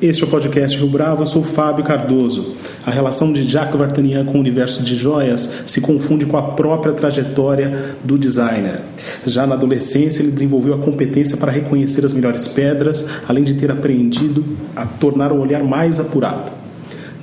Este 0.00 0.24
é 0.24 0.26
o 0.26 0.28
podcast 0.28 0.76
Rio 0.76 0.88
Bravo, 0.88 1.22
eu 1.22 1.26
sou 1.26 1.42
Fábio 1.42 1.82
Cardoso. 1.82 2.54
A 2.84 2.90
relação 2.90 3.32
de 3.32 3.48
Jacques 3.48 3.78
Vartanian 3.78 4.26
com 4.26 4.36
o 4.36 4.40
universo 4.40 4.82
de 4.82 4.94
joias 4.94 5.62
se 5.64 5.80
confunde 5.80 6.26
com 6.26 6.36
a 6.36 6.42
própria 6.42 6.92
trajetória 6.92 7.96
do 8.04 8.18
designer. 8.18 8.82
Já 9.26 9.46
na 9.46 9.54
adolescência, 9.54 10.20
ele 10.20 10.32
desenvolveu 10.32 10.74
a 10.74 10.78
competência 10.78 11.38
para 11.38 11.50
reconhecer 11.50 12.04
as 12.04 12.12
melhores 12.12 12.46
pedras, 12.46 13.08
além 13.26 13.42
de 13.42 13.54
ter 13.54 13.70
aprendido 13.70 14.44
a 14.76 14.84
tornar 14.84 15.32
o 15.32 15.40
olhar 15.40 15.64
mais 15.64 15.98
apurado. 15.98 16.52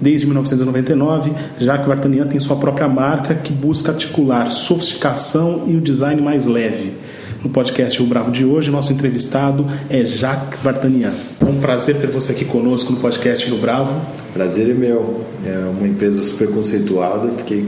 Desde 0.02 0.25
1999, 0.25 1.31
Jacques 1.59 1.88
Vartanian 1.88 2.25
tem 2.25 2.39
sua 2.39 2.55
própria 2.55 2.88
marca 2.88 3.35
que 3.35 3.53
busca 3.53 3.91
articular 3.91 4.52
sofisticação 4.52 5.66
e 5.67 5.75
o 5.75 5.81
design 5.81 6.19
mais 6.23 6.47
leve. 6.47 6.94
No 7.43 7.49
podcast 7.49 8.02
O 8.02 8.05
Bravo 8.05 8.31
de 8.31 8.45
hoje, 8.45 8.71
nosso 8.71 8.93
entrevistado 8.93 9.65
é 9.89 10.05
Jacques 10.05 10.61
Vartanian. 10.63 11.11
É 11.41 11.45
um 11.45 11.59
prazer 11.59 11.97
ter 11.97 12.07
você 12.07 12.31
aqui 12.31 12.45
conosco 12.45 12.93
no 12.93 13.02
podcast 13.02 13.45
Rio 13.45 13.57
Bravo. 13.57 13.99
Prazer 14.33 14.69
é 14.69 14.73
meu. 14.73 15.25
É 15.45 15.69
uma 15.69 15.85
empresa 15.85 16.23
super 16.23 16.47
conceituada. 16.47 17.27
Fiquei 17.39 17.67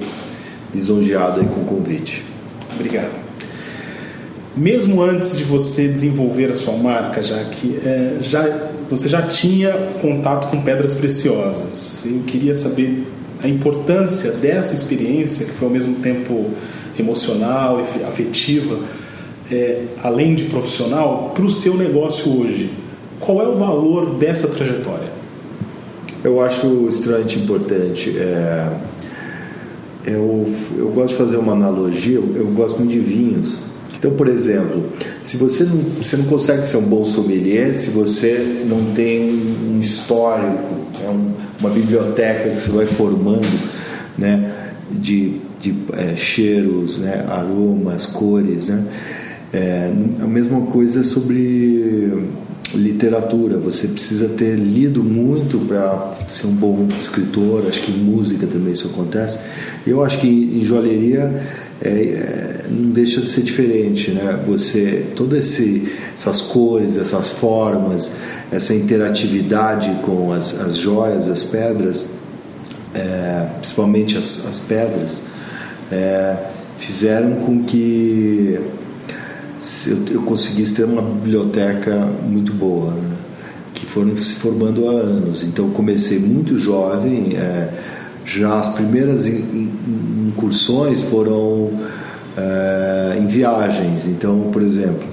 lisonjeado 0.74 1.44
com 1.44 1.60
o 1.60 1.66
convite. 1.66 2.24
Obrigado. 2.74 3.12
Mesmo 4.56 5.04
antes 5.04 5.38
de 5.38 5.44
você 5.44 5.90
desenvolver 5.90 6.54
a 6.54 6.56
sua 6.56 6.78
marca, 6.78 7.22
Jacques, 7.22 7.86
é, 7.86 8.16
já, 8.22 8.70
você 8.88 9.10
já 9.10 9.24
tinha 9.24 9.74
contato 10.02 10.50
com 10.50 10.62
pedras 10.62 10.94
preciosas. 10.94 12.06
Eu 12.06 12.22
queria 12.22 12.56
saber 12.56 13.06
a 13.44 13.48
importância 13.50 14.32
dessa 14.32 14.74
experiência, 14.74 15.46
que 15.46 15.52
foi 15.52 15.68
ao 15.68 15.74
mesmo 15.74 15.96
tempo 15.96 16.52
emocional 16.98 17.82
e 17.82 18.04
afetiva, 18.06 18.80
é, 19.52 19.84
além 20.02 20.36
de 20.36 20.46
profissional, 20.46 21.32
para 21.34 21.44
o 21.44 21.50
seu 21.50 21.76
negócio 21.76 22.42
hoje? 22.42 22.72
Qual 23.20 23.42
é 23.42 23.48
o 23.48 23.56
valor 23.56 24.16
dessa 24.16 24.48
trajetória? 24.48 25.10
Eu 26.24 26.42
acho 26.42 26.88
extremamente 26.90 27.40
importante. 27.40 28.18
É, 28.18 28.72
eu, 30.06 30.52
eu 30.78 30.90
gosto 30.90 31.14
de 31.14 31.16
fazer 31.16 31.38
uma 31.38 31.54
analogia, 31.54 32.18
eu, 32.18 32.48
gosto 32.48 32.78
muito 32.80 32.92
de 32.92 33.00
vinhos. 33.00 33.60
Então, 33.98 34.12
por 34.12 34.28
exemplo, 34.28 34.92
se 35.24 35.38
você 35.38 35.64
não, 35.64 35.78
você 35.78 36.18
não 36.18 36.26
consegue 36.26 36.66
ser 36.66 36.78
um 36.78 36.84
bom 36.84 37.06
sommelier 37.06 37.74
se 37.74 37.90
você 37.92 38.66
não 38.68 38.94
tem 38.94 39.32
um 39.32 39.80
histórico, 39.80 40.76
né, 41.02 41.10
um, 41.10 41.32
uma 41.60 41.70
biblioteca 41.70 42.50
que 42.50 42.62
você 42.62 42.72
vai 42.72 42.86
formando 42.86 43.48
né, 44.18 44.54
de, 44.92 45.38
de 45.60 45.76
é, 45.94 46.16
cheiros, 46.16 47.00
né, 47.00 47.26
aromas, 47.28 48.06
cores. 48.06 48.68
Né? 48.68 48.84
É, 49.56 49.90
a 50.22 50.28
mesma 50.28 50.62
coisa 50.64 51.02
sobre 51.02 52.28
literatura. 52.74 53.58
Você 53.58 53.88
precisa 53.88 54.28
ter 54.28 54.56
lido 54.56 55.02
muito 55.02 55.60
para 55.60 56.14
ser 56.28 56.48
um 56.48 56.56
bom 56.56 56.86
escritor. 56.90 57.66
Acho 57.66 57.82
que 57.82 57.92
em 57.94 58.04
música 58.04 58.46
também 58.46 58.74
isso 58.74 58.90
acontece. 58.94 59.40
Eu 59.88 60.04
acho 60.04 60.20
que 60.20 60.28
em 60.28 60.66
joalheria 60.66 61.42
é, 61.82 61.90
é, 61.90 62.66
não 62.70 62.92
deixa 62.92 63.22
de 63.22 63.30
ser 63.30 63.44
diferente, 63.44 64.12
né? 64.12 64.38
Você 64.46 65.06
todas 65.16 65.58
essas 66.16 66.42
cores, 66.42 66.98
essas 66.98 67.30
formas, 67.30 68.12
essa 68.52 68.76
interatividade 68.76 69.90
com 70.04 70.34
as, 70.34 70.60
as 70.60 70.76
joias, 70.76 71.30
as 71.30 71.44
pedras, 71.44 72.08
é, 72.94 73.48
principalmente 73.62 74.18
as, 74.18 74.46
as 74.50 74.60
pedras, 74.60 75.22
é, 75.90 76.36
fizeram 76.78 77.36
com 77.36 77.64
que 77.64 78.60
eu, 79.88 80.16
eu 80.16 80.22
conseguisse 80.24 80.76
ter 80.76 80.84
uma 80.84 81.02
biblioteca 81.02 81.96
muito 82.24 82.54
boa, 82.54 82.94
né? 82.94 83.16
que 83.74 83.86
foram 83.86 84.16
se 84.18 84.36
formando 84.36 84.88
há 84.88 84.92
anos. 84.92 85.44
Então 85.44 85.70
comecei 85.70 86.20
muito 86.20 86.58
jovem, 86.58 87.36
é, 87.36 87.70
já 88.26 88.60
as 88.60 88.70
primeiras 88.70 89.28
incursões 89.28 91.02
foram 91.02 91.72
é, 92.38 93.18
em 93.20 93.28
viagens. 93.28 94.08
Então, 94.08 94.50
por 94.52 94.62
exemplo, 94.62 95.08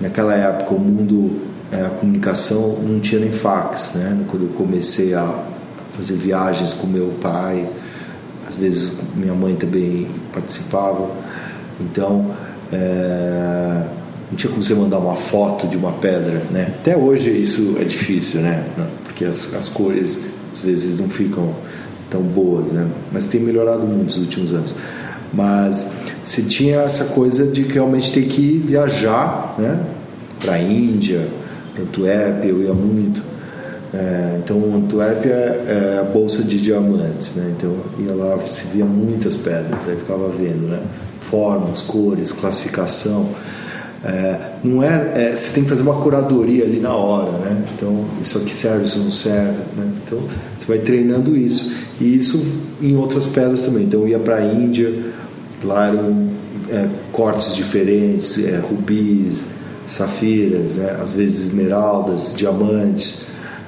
naquela 0.00 0.34
época 0.34 0.74
o 0.74 0.78
mundo, 0.78 1.40
é, 1.72 1.82
a 1.82 1.90
comunicação 1.90 2.78
não 2.82 3.00
tinha 3.00 3.20
nem 3.20 3.32
fax, 3.32 3.94
né? 3.96 4.24
Quando 4.28 4.44
eu 4.44 4.50
comecei 4.50 5.14
a 5.14 5.44
fazer 5.92 6.14
viagens 6.14 6.72
com 6.72 6.86
meu 6.86 7.14
pai, 7.20 7.68
às 8.46 8.56
vezes 8.56 8.92
minha 9.16 9.34
mãe 9.34 9.54
também 9.54 10.08
participava. 10.32 11.10
Então 11.80 12.30
é, 12.74 13.86
não 14.30 14.36
tinha 14.36 14.50
como 14.50 14.62
você 14.62 14.74
mandar 14.74 14.98
uma 14.98 15.16
foto 15.16 15.68
de 15.68 15.76
uma 15.76 15.92
pedra, 15.92 16.42
né? 16.50 16.74
Até 16.80 16.96
hoje 16.96 17.30
isso 17.30 17.76
é 17.80 17.84
difícil, 17.84 18.40
né? 18.40 18.64
Porque 19.04 19.24
as, 19.24 19.54
as 19.54 19.68
cores 19.68 20.26
às 20.52 20.60
vezes 20.60 21.00
não 21.00 21.08
ficam 21.08 21.54
tão 22.10 22.22
boas, 22.22 22.72
né? 22.72 22.86
Mas 23.12 23.26
tem 23.26 23.40
melhorado 23.40 23.86
muito 23.86 24.06
nos 24.06 24.18
últimos 24.18 24.52
anos. 24.52 24.74
Mas 25.32 25.92
você 26.22 26.42
tinha 26.42 26.80
essa 26.80 27.06
coisa 27.06 27.46
de 27.46 27.62
realmente 27.62 28.12
ter 28.12 28.26
que 28.26 28.62
viajar, 28.64 29.54
né? 29.58 29.80
Para 30.40 30.54
a 30.54 30.58
Índia, 30.60 31.26
para 31.72 31.82
Antuérpia, 31.82 32.48
eu 32.48 32.62
ia 32.62 32.74
muito. 32.74 33.22
É, 33.92 34.40
então, 34.42 34.58
Antuérpia 34.74 35.32
é 35.32 35.98
a 36.00 36.02
bolsa 36.02 36.42
de 36.42 36.60
diamantes, 36.60 37.34
né? 37.36 37.54
Então, 37.56 37.76
ia 38.00 38.12
lá, 38.12 38.36
se 38.46 38.66
via 38.68 38.84
muitas 38.84 39.36
pedras, 39.36 39.88
aí 39.88 39.96
ficava 39.96 40.28
vendo, 40.28 40.68
né? 40.68 40.80
Formas, 41.34 41.80
cores, 41.80 42.30
classificação. 42.30 43.28
É, 44.04 44.50
não 44.62 44.84
é, 44.84 45.30
é, 45.30 45.34
você 45.34 45.52
tem 45.52 45.64
que 45.64 45.70
fazer 45.70 45.82
uma 45.82 46.00
curadoria 46.00 46.62
ali 46.62 46.78
na 46.78 46.94
hora, 46.94 47.32
né? 47.38 47.64
Então 47.74 48.04
isso 48.22 48.38
aqui 48.38 48.54
serve, 48.54 48.84
isso 48.84 48.98
não 49.00 49.10
serve, 49.10 49.58
né? 49.76 49.90
Então 50.04 50.20
você 50.56 50.66
vai 50.68 50.78
treinando 50.78 51.36
isso 51.36 51.72
e 52.00 52.16
isso 52.16 52.40
em 52.80 52.96
outras 52.96 53.26
pedras 53.26 53.62
também. 53.62 53.84
Então 53.84 54.02
eu 54.02 54.08
ia 54.08 54.18
para 54.20 54.36
a 54.36 54.44
Índia, 54.44 54.94
lá 55.64 55.88
eram 55.88 56.28
é, 56.70 56.88
cortes 57.10 57.56
diferentes, 57.56 58.38
é, 58.44 58.58
rubis, 58.58 59.56
safiras, 59.86 60.76
né? 60.76 60.96
às 61.02 61.10
vezes 61.10 61.48
esmeraldas, 61.48 62.32
diamantes. 62.36 63.26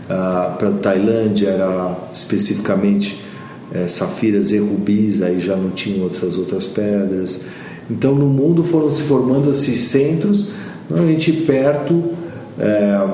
Ah, 0.08 0.54
para 0.56 0.70
Tailândia 0.70 1.48
era 1.48 1.96
especificamente 2.12 3.25
é, 3.76 3.88
safiras 3.88 4.50
e 4.52 4.58
rubis, 4.58 5.22
aí 5.22 5.40
já 5.40 5.56
não 5.56 5.70
tinham 5.70 6.04
outras 6.04 6.36
outras 6.36 6.64
pedras. 6.64 7.42
Então 7.90 8.14
no 8.14 8.26
mundo 8.26 8.64
foram 8.64 8.92
se 8.92 9.02
formando 9.02 9.50
esses 9.50 9.78
centros, 9.80 10.48
normalmente 10.88 11.32
perto, 11.32 12.10
é, 12.58 13.06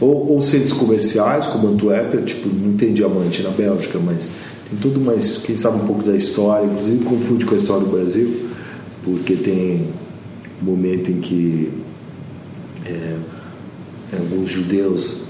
ou, 0.00 0.32
ou, 0.32 0.42
centros 0.42 0.72
comerciais, 0.72 1.46
como 1.46 1.68
Antuérpia, 1.68 2.20
tipo, 2.22 2.48
não 2.48 2.76
tem 2.76 2.92
diamante 2.92 3.42
na 3.42 3.50
Bélgica, 3.50 3.98
mas 3.98 4.28
tem 4.68 4.78
tudo 4.80 5.00
mais, 5.00 5.38
quem 5.38 5.56
sabe 5.56 5.82
um 5.82 5.86
pouco 5.86 6.02
da 6.02 6.16
história, 6.16 6.64
inclusive 6.64 7.04
confunde 7.04 7.44
com 7.44 7.54
a 7.54 7.58
história 7.58 7.84
do 7.84 7.90
Brasil, 7.90 8.48
porque 9.04 9.34
tem 9.34 9.88
um 10.62 10.64
momento 10.64 11.10
em 11.10 11.20
que 11.20 11.70
é, 12.86 13.16
alguns 14.12 14.48
judeus 14.48 15.22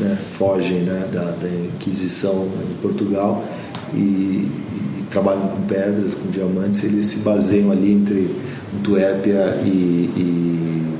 né, 0.00 0.18
fogem 0.38 0.80
né, 0.80 1.08
da, 1.12 1.30
da 1.32 1.48
Inquisição 1.48 2.48
em 2.70 2.82
Portugal 2.82 3.44
e, 3.94 3.96
e, 3.98 5.04
trabalham 5.10 5.48
com 5.48 5.62
pedras, 5.62 6.14
com 6.14 6.28
diamantes, 6.30 6.84
eles 6.84 7.06
se 7.06 7.18
baseiam 7.18 7.70
ali 7.70 7.92
entre 7.92 8.34
Antuérpia 8.78 9.60
e, 9.64 9.68
e, 9.68 10.94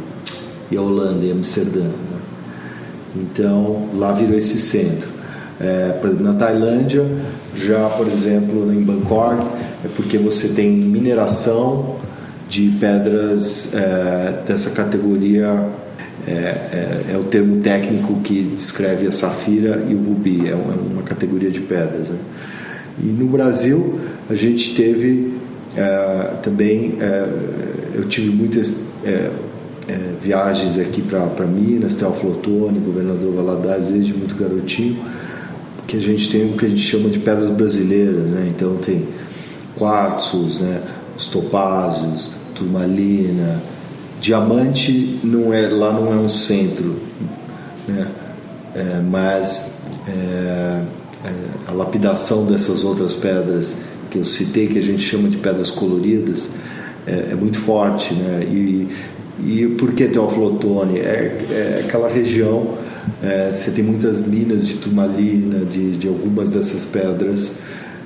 e 0.71 0.77
a 0.77 0.81
Holanda, 0.81 1.25
e 1.25 1.33
Amsterdã. 1.33 1.85
Né? 1.85 2.19
Então 3.17 3.89
lá 3.95 4.13
virou 4.13 4.37
esse 4.37 4.59
centro. 4.59 5.17
É, 5.59 5.99
na 6.21 6.35
Tailândia, 6.35 7.07
já 7.55 7.89
por 7.89 8.07
exemplo 8.07 8.73
em 8.73 8.83
Bangkok, 8.83 9.43
é 9.85 9.89
porque 9.95 10.19
você 10.19 10.49
tem 10.49 10.71
mineração 10.71 11.97
de 12.49 12.69
pedras 12.79 13.75
é, 13.75 14.43
dessa 14.47 14.71
categoria 14.71 15.67
é, 16.27 16.33
é, 16.33 17.05
é, 17.13 17.17
o 17.17 17.23
termo 17.25 17.61
técnico 17.63 18.21
que 18.21 18.43
descreve 18.43 19.07
a 19.07 19.13
safira 19.13 19.85
e 19.89 19.95
o 19.95 20.03
rubi, 20.03 20.49
é 20.49 20.55
uma, 20.55 20.73
é 20.73 20.77
uma 20.77 21.03
categoria 21.03 21.51
de 21.53 21.61
pedras. 21.61 22.09
Né? 22.11 22.19
E 22.99 23.07
no 23.07 23.27
Brasil 23.27 24.01
a 24.29 24.35
gente 24.35 24.75
teve 24.75 25.35
é, 25.77 26.35
também, 26.43 26.97
é, 27.01 27.29
eu 27.95 28.05
tive 28.09 28.31
muitas 28.31 28.87
é 29.05 29.31
viagens 30.21 30.77
aqui 30.79 31.01
para 31.01 31.47
Minas, 31.47 31.95
Teófilo 31.95 32.33
Otoni, 32.33 32.81
governador 32.81 33.33
Valadares, 33.35 33.89
desde 33.89 34.13
muito 34.13 34.35
garotinho, 34.35 34.97
que 35.87 35.97
a 35.97 36.01
gente 36.01 36.29
tem 36.29 36.51
o 36.53 36.57
que 36.57 36.67
a 36.67 36.69
gente 36.69 36.81
chama 36.81 37.09
de 37.09 37.21
pedras 37.21 37.51
brasileiras, 37.51 38.25
né? 38.25 38.49
então 38.51 38.77
tem 38.77 39.07
quartzos, 39.77 40.61
né? 40.61 40.83
os 41.17 41.27
topázios, 41.29 42.31
turmalina. 42.55 43.63
Diamante 44.21 45.21
não 45.23 45.55
é 45.55 45.69
lá 45.69 45.93
não 45.93 46.13
é 46.13 46.17
um 46.17 46.29
centro, 46.29 46.97
né? 47.87 48.09
É, 48.75 49.01
mas 49.01 49.81
é, 50.09 50.81
a 51.67 51.73
lapidação 51.73 52.47
dessas 52.47 52.85
outras 52.85 53.13
pedras 53.13 53.77
que 54.11 54.19
eu 54.19 54.25
citei, 54.25 54.67
que 54.69 54.79
a 54.79 54.83
gente 54.83 55.03
chama 55.03 55.29
de 55.29 55.37
pedras 55.37 55.71
coloridas, 55.71 56.51
é, 57.07 57.31
é 57.33 57.35
muito 57.35 57.59
forte, 57.59 58.15
né? 58.15 58.45
E, 58.45 58.89
e 59.45 59.67
por 59.79 59.93
que 59.93 60.09
Teoflotone? 60.09 60.99
É, 60.99 61.39
é 61.51 61.85
aquela 61.87 62.09
região, 62.09 62.77
é, 63.23 63.51
você 63.53 63.71
tem 63.71 63.85
muitas 63.85 64.27
minas 64.27 64.67
de 64.67 64.77
turmalina, 64.77 65.65
de, 65.65 65.97
de 65.97 66.09
algumas 66.09 66.49
dessas 66.49 66.85
pedras, 66.85 67.53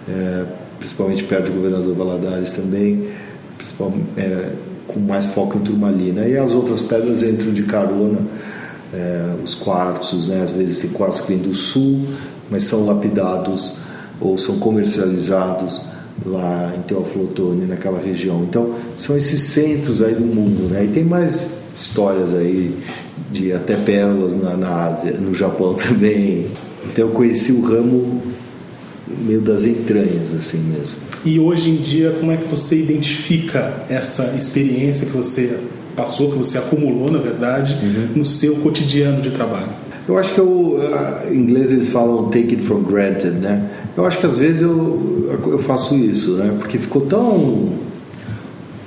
é, 0.08 0.44
principalmente 0.78 1.24
perto 1.24 1.46
do 1.46 1.52
governador 1.52 1.94
Valadares 1.94 2.52
também, 2.52 3.08
principalmente, 3.56 4.06
é, 4.16 4.50
com 4.86 5.00
mais 5.00 5.26
foco 5.26 5.58
em 5.58 5.60
turmalina. 5.60 6.26
E 6.26 6.36
as 6.36 6.52
outras 6.52 6.82
pedras 6.82 7.22
entram 7.22 7.52
de 7.52 7.62
carona, 7.62 8.18
é, 8.92 9.34
os 9.42 9.54
quartzos, 9.54 10.28
né? 10.28 10.42
às 10.42 10.52
vezes 10.52 10.80
tem 10.80 10.90
quartzos 10.90 11.24
que 11.24 11.32
vêm 11.32 11.42
do 11.42 11.54
sul, 11.54 12.06
mas 12.50 12.64
são 12.64 12.86
lapidados 12.86 13.76
ou 14.20 14.36
são 14.36 14.58
comercializados 14.58 15.82
lá 16.24 16.74
em 16.76 16.82
Teoflotone, 16.82 17.66
naquela 17.66 17.98
região. 18.00 18.42
Então, 18.42 18.74
são 18.96 19.16
esses 19.16 19.40
centros 19.40 20.02
aí 20.02 20.14
do 20.14 20.24
mundo, 20.24 20.68
né? 20.68 20.84
E 20.84 20.88
tem 20.88 21.04
mais 21.04 21.60
histórias 21.74 22.34
aí 22.34 22.76
de 23.30 23.52
até 23.52 23.74
pérolas 23.74 24.34
na, 24.34 24.56
na 24.56 24.86
Ásia, 24.86 25.12
no 25.12 25.34
Japão 25.34 25.72
também. 25.74 26.46
Então, 26.84 27.08
eu 27.08 27.14
conheci 27.14 27.52
o 27.52 27.62
ramo 27.62 28.20
meio 29.08 29.40
das 29.40 29.64
entranhas, 29.64 30.34
assim 30.34 30.58
mesmo. 30.58 30.96
E 31.24 31.38
hoje 31.38 31.70
em 31.70 31.76
dia, 31.76 32.14
como 32.18 32.32
é 32.32 32.36
que 32.36 32.48
você 32.48 32.78
identifica 32.78 33.84
essa 33.88 34.34
experiência 34.36 35.06
que 35.06 35.12
você 35.12 35.58
passou, 35.96 36.30
que 36.30 36.38
você 36.38 36.58
acumulou, 36.58 37.10
na 37.10 37.18
verdade, 37.18 37.76
uhum. 37.82 38.20
no 38.20 38.26
seu 38.26 38.56
cotidiano 38.56 39.20
de 39.20 39.30
trabalho? 39.30 39.68
Eu 40.08 40.18
acho 40.18 40.34
que 40.34 40.40
eu, 40.40 40.78
em 41.30 41.36
inglês 41.36 41.70
eles 41.70 41.88
falam 41.88 42.30
take 42.30 42.54
it 42.56 42.62
for 42.62 42.80
granted, 42.80 43.32
né? 43.32 43.70
Eu 43.96 44.04
acho 44.06 44.18
que 44.18 44.26
às 44.26 44.36
vezes 44.36 44.62
eu, 44.62 45.38
eu 45.46 45.58
faço 45.58 45.94
isso, 45.94 46.32
né? 46.32 46.56
Porque 46.58 46.78
ficou 46.78 47.02
tão 47.02 47.72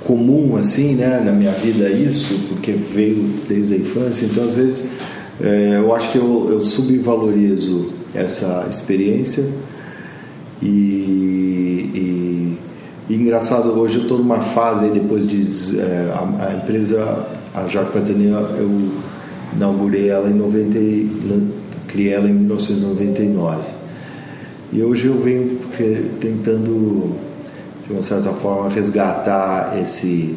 comum 0.00 0.56
assim, 0.56 0.94
né, 0.94 1.22
na 1.24 1.32
minha 1.32 1.52
vida 1.52 1.88
isso, 1.88 2.34
porque 2.48 2.72
veio 2.72 3.30
desde 3.48 3.74
a 3.74 3.76
infância. 3.78 4.26
Então 4.26 4.44
às 4.44 4.54
vezes 4.54 4.90
é, 5.40 5.78
eu 5.78 5.94
acho 5.94 6.10
que 6.10 6.18
eu, 6.18 6.48
eu 6.50 6.64
subvalorizo 6.64 7.90
essa 8.14 8.66
experiência 8.70 9.44
e, 10.62 10.66
e, 10.66 12.58
e 13.08 13.14
engraçado 13.14 13.78
hoje 13.78 13.96
eu 13.96 14.02
estou 14.02 14.18
numa 14.18 14.40
fase 14.40 14.88
depois 14.90 15.26
de 15.26 15.78
é, 15.80 16.12
a, 16.14 16.46
a, 16.46 16.54
empresa 16.54 17.26
a 17.54 17.66
Jacques 17.66 17.92
Patania 17.92 18.36
eu 18.58 18.90
inaugurei 19.54 20.08
ela 20.08 20.28
em 20.28 20.34
90 20.34 20.78
criei 21.86 22.14
ela 22.14 22.28
em 22.28 22.32
1999 22.32 23.84
e 24.74 24.82
hoje 24.82 25.06
eu 25.06 25.22
venho 25.22 25.60
tentando, 26.18 27.14
de 27.86 27.92
uma 27.92 28.02
certa 28.02 28.30
forma, 28.30 28.68
resgatar 28.68 29.78
esse 29.80 30.34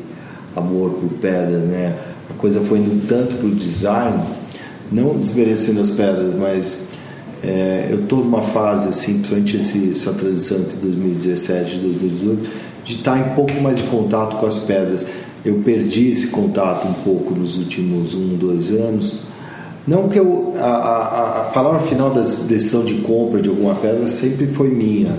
amor 0.55 0.91
por 0.91 1.09
pedras, 1.19 1.63
né? 1.63 1.97
A 2.29 2.33
coisa 2.33 2.59
foi 2.61 2.77
indo 2.77 3.07
tanto 3.07 3.35
para 3.35 3.47
o 3.47 3.55
design, 3.55 4.23
não 4.91 5.17
desmerecendo 5.17 5.81
as 5.81 5.89
pedras, 5.89 6.35
mas 6.35 6.86
é, 7.47 7.87
eu 7.89 7.99
estou 8.01 8.19
numa 8.19 8.41
fase, 8.41 8.89
assim, 8.89 9.19
principalmente 9.19 9.55
esse, 9.55 9.91
essa 9.91 10.11
transição 10.11 10.57
entre 10.57 10.75
2017 10.79 11.75
e 11.75 11.79
2018, 11.79 12.49
de 12.83 12.95
estar 12.95 13.17
em 13.17 13.35
pouco 13.35 13.53
mais 13.61 13.77
de 13.77 13.83
contato 13.83 14.35
com 14.35 14.45
as 14.45 14.57
pedras. 14.57 15.07
Eu 15.45 15.55
perdi 15.63 16.11
esse 16.11 16.27
contato 16.27 16.85
um 16.87 16.93
pouco 16.93 17.33
nos 17.33 17.57
últimos 17.57 18.13
um, 18.13 18.35
dois 18.35 18.71
anos, 18.71 19.21
não 19.87 20.09
que 20.09 20.19
eu, 20.19 20.53
a, 20.57 20.67
a, 20.67 21.39
a 21.39 21.43
palavra 21.45 21.79
final 21.79 22.09
da 22.09 22.19
decisão 22.19 22.83
de 22.83 22.95
compra 22.95 23.41
de 23.41 23.47
alguma 23.47 23.75
pedra 23.75 24.05
sempre 24.09 24.45
foi 24.47 24.67
minha. 24.67 25.15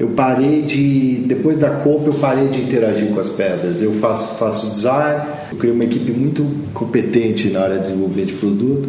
Eu 0.00 0.08
parei 0.08 0.62
de, 0.62 1.24
depois 1.26 1.58
da 1.58 1.68
compra, 1.68 2.08
eu 2.08 2.14
parei 2.14 2.48
de 2.48 2.62
interagir 2.62 3.08
com 3.08 3.20
as 3.20 3.28
pedras. 3.28 3.82
Eu 3.82 3.92
faço, 3.94 4.38
faço 4.38 4.70
design, 4.70 5.26
eu 5.52 5.58
criei 5.58 5.74
uma 5.74 5.84
equipe 5.84 6.12
muito 6.12 6.46
competente 6.72 7.48
na 7.48 7.60
área 7.60 7.74
de 7.76 7.88
desenvolvimento 7.88 8.28
de 8.28 8.34
produto. 8.34 8.88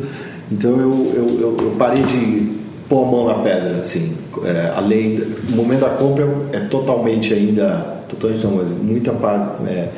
Então 0.49 0.71
eu, 0.71 1.11
eu, 1.13 1.39
eu, 1.41 1.57
eu 1.59 1.75
parei 1.77 2.03
de 2.03 2.57
pôr 2.89 3.03
a 3.03 3.11
mão 3.11 3.25
na 3.27 3.35
pedra, 3.35 3.77
assim. 3.79 4.15
É, 4.43 4.71
além, 4.75 5.21
o 5.49 5.55
momento 5.55 5.81
da 5.81 5.89
compra 5.89 6.27
é 6.53 6.59
totalmente 6.61 7.33
ainda, 7.33 8.03
totalmente 8.07 8.43
não, 8.45 8.55
mas 8.55 8.71
muita 8.77 9.11
parte, 9.11 9.63
é, 9.67 9.89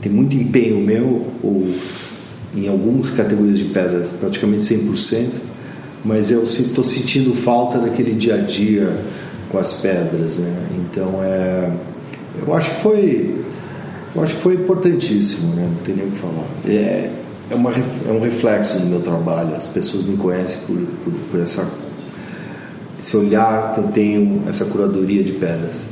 tem 0.00 0.10
muito 0.12 0.34
empenho 0.36 0.78
meu. 0.78 1.02
O, 1.42 1.74
em 2.56 2.68
algumas 2.68 3.10
categorias 3.10 3.58
de 3.58 3.64
pedras, 3.64 4.12
praticamente 4.12 4.62
100%, 4.62 5.40
mas 6.04 6.30
eu 6.30 6.42
estou 6.42 6.84
sentindo 6.84 7.34
falta 7.34 7.78
daquele 7.78 8.14
dia 8.14 8.34
a 8.34 8.38
dia 8.38 8.96
com 9.50 9.58
as 9.58 9.72
pedras, 9.72 10.38
né? 10.38 10.54
Então 10.78 11.20
é, 11.22 11.70
eu 12.46 12.54
acho 12.54 12.70
que 12.70 12.80
foi, 12.80 13.44
eu 14.14 14.22
acho 14.22 14.34
que 14.34 14.40
foi 14.42 14.54
importantíssimo, 14.54 15.54
né? 15.54 15.68
Não 15.68 15.82
tem 15.84 15.96
nem 15.96 16.06
o 16.06 16.10
que 16.10 16.18
falar. 16.18 16.46
É, 16.66 17.10
é, 17.50 17.54
uma, 17.54 17.70
é 17.70 18.12
um 18.12 18.20
reflexo 18.20 18.78
do 18.78 18.86
meu 18.86 19.00
trabalho. 19.00 19.54
As 19.56 19.66
pessoas 19.66 20.04
me 20.04 20.16
conhecem 20.16 20.60
por, 20.66 20.76
por, 20.76 21.12
por 21.30 21.40
essa, 21.40 21.68
esse 22.98 23.16
olhar 23.16 23.74
que 23.74 23.80
eu 23.80 23.84
tenho, 23.84 24.42
essa 24.48 24.64
curadoria 24.66 25.22
de 25.22 25.32
pedras. 25.32 25.84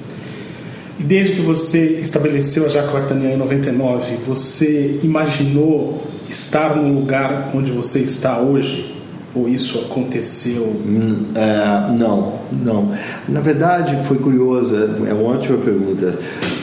E 0.99 1.03
desde 1.03 1.35
que 1.35 1.41
você 1.41 2.01
estabeleceu 2.01 2.67
a 2.67 2.69
Jacques 2.69 2.93
Vartanian 2.93 3.33
em 3.33 3.37
99, 3.37 4.19
você 4.27 5.01
imaginou 5.03 6.03
estar 6.29 6.77
no 6.77 6.93
lugar 6.93 7.51
onde 7.55 7.73
você 7.73 7.99
está 7.99 8.39
hoje? 8.39 8.95
Ou 9.35 9.49
isso 9.49 9.79
aconteceu? 9.79 10.63
Hum, 10.63 11.27
é, 11.35 11.97
não, 11.97 12.41
não. 12.53 12.93
Na 13.29 13.41
verdade, 13.41 13.99
foi 14.07 14.19
curioso, 14.19 14.77
é 14.77 15.13
uma 15.15 15.35
ótima 15.35 15.57
pergunta, 15.59 16.19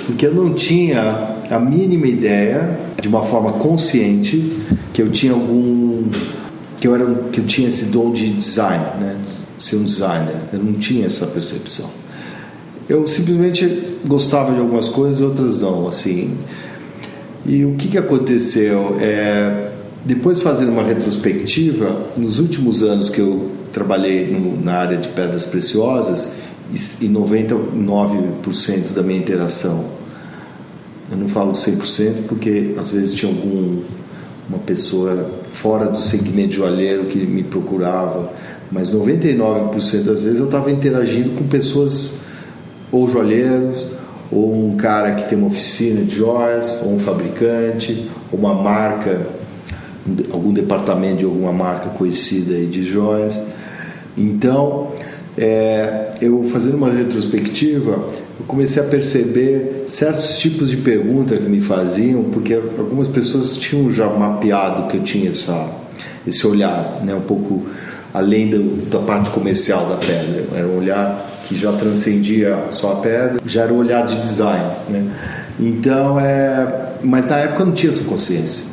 porque 0.06 0.27
eu 0.27 0.36
não 0.36 0.53
tinha 0.53 1.36
a 1.50 1.59
mínima 1.59 2.07
ideia, 2.07 2.77
de 3.01 3.07
uma 3.07 3.24
forma 3.24 3.53
consciente, 3.53 4.56
que 4.94 5.01
eu 5.01 5.09
tinha 5.09 5.33
algum. 5.33 6.03
Que 6.80 6.88
eu, 6.88 6.96
era, 6.96 7.06
que 7.31 7.40
eu 7.42 7.46
tinha 7.46 7.68
esse 7.68 7.86
dom 7.86 8.12
de 8.12 8.31
design, 8.31 8.84
né? 9.00 9.18
ser 9.58 9.76
um 9.76 9.84
designer. 9.84 10.36
Eu 10.54 10.60
não 10.60 10.74
tinha 10.74 11.06
essa 11.06 11.28
percepção. 11.28 11.90
Eu 12.88 13.06
simplesmente 13.06 13.98
gostava 14.06 14.53
de 14.53 14.60
algumas 14.60 14.88
coisas, 14.88 15.22
outras 15.22 15.62
não, 15.62 15.88
assim. 15.88 16.38
E 17.46 17.65
o 17.65 17.75
que, 17.75 17.89
que 17.89 17.98
aconteceu? 17.98 18.98
É, 19.00 19.72
depois 20.06 20.39
fazendo 20.39 20.72
uma 20.72 20.84
retrospectiva, 20.84 22.08
nos 22.15 22.39
últimos 22.39 22.82
anos 22.82 23.10
que 23.10 23.20
eu 23.20 23.51
trabalhei 23.74 24.32
no, 24.32 24.60
na 24.63 24.74
área 24.74 24.98
de 24.98 25.10
pedras 25.10 25.44
preciosas, 25.44 26.34
e 26.72 27.08
99% 27.08 28.94
da 28.94 29.01
minha 29.01 29.20
interação, 29.20 29.86
eu 31.12 31.18
não 31.18 31.27
falo 31.27 31.53
100% 31.53 32.27
porque 32.27 32.75
às 32.77 32.89
vezes 32.89 33.15
tinha 33.15 33.32
algum 33.32 33.82
uma 34.48 34.60
pessoa 34.60 35.30
fora 35.53 35.86
do 35.86 36.00
segmento 36.00 36.53
joalheiro 36.53 37.06
que 37.06 37.20
me 37.20 37.44
procurava, 37.44 38.32
mas 38.72 38.91
99% 38.91 40.03
das 40.03 40.22
vezes 40.22 40.39
eu 40.39 40.46
estava 40.46 40.72
interagindo 40.72 41.32
com 41.32 41.48
pessoas 41.48 42.20
ou 42.91 43.08
joalheiros 43.08 44.00
ou 44.32 44.53
um 44.53 44.77
cara 44.77 45.13
que 45.13 45.27
tem 45.27 45.38
uma 45.38 45.48
oficina 45.48 46.03
de 46.03 46.15
joias, 46.15 46.82
ou 46.84 46.94
um 46.94 47.00
fabricante, 47.00 48.10
ou 48.32 48.39
uma 48.39 48.53
marca, 48.53 49.27
algum 50.32 50.53
departamento 50.53 51.18
de 51.18 51.25
alguma 51.25 51.51
marca 51.51 51.89
conhecida 51.89 52.53
aí 52.53 52.68
de 52.68 52.84
joias. 52.84 53.41
Então, 54.15 54.91
é, 55.38 56.12
eu 56.22 56.44
fazendo 56.51 56.77
uma 56.77 56.91
retrospectiva, 56.91 58.06
eu 58.39 58.46
comecei 58.46 58.81
a 58.81 58.86
perceber 58.86 59.84
certos 59.86 60.38
tipos 60.38 60.69
de 60.69 60.77
perguntas 60.77 61.38
que 61.38 61.50
me 61.50 61.60
faziam, 61.60 62.24
porque 62.24 62.53
algumas 62.53 63.08
pessoas 63.08 63.58
tinham 63.58 63.91
já 63.91 64.08
mapeado 64.08 64.88
que 64.88 64.98
eu 64.98 65.03
tinha 65.03 65.31
essa, 65.31 65.69
esse 66.25 66.48
olhar, 66.48 67.01
né, 67.03 67.13
um 67.13 67.22
pouco 67.22 67.65
além 68.13 68.50
do, 68.50 68.89
da 68.89 69.00
parte 69.00 69.29
comercial 69.29 69.86
da 69.88 69.96
pedra, 69.96 70.46
era 70.55 70.67
um 70.67 70.77
olhar 70.77 71.29
que 71.48 71.55
já 71.58 71.72
transcendia 71.74 72.58
só 72.72 72.93
a 72.93 72.96
pedra, 72.98 73.41
já 73.46 73.63
era 73.63 73.74
o 73.74 73.77
olhar 73.77 74.05
de 74.05 74.19
design, 74.19 74.72
né? 74.88 75.12
Então, 75.60 76.19
é, 76.19 76.93
mas 77.03 77.27
na 77.27 77.38
época 77.38 77.63
eu 77.63 77.65
não 77.65 77.74
tinha 77.74 77.91
essa 77.91 78.03
consciência. 78.03 78.65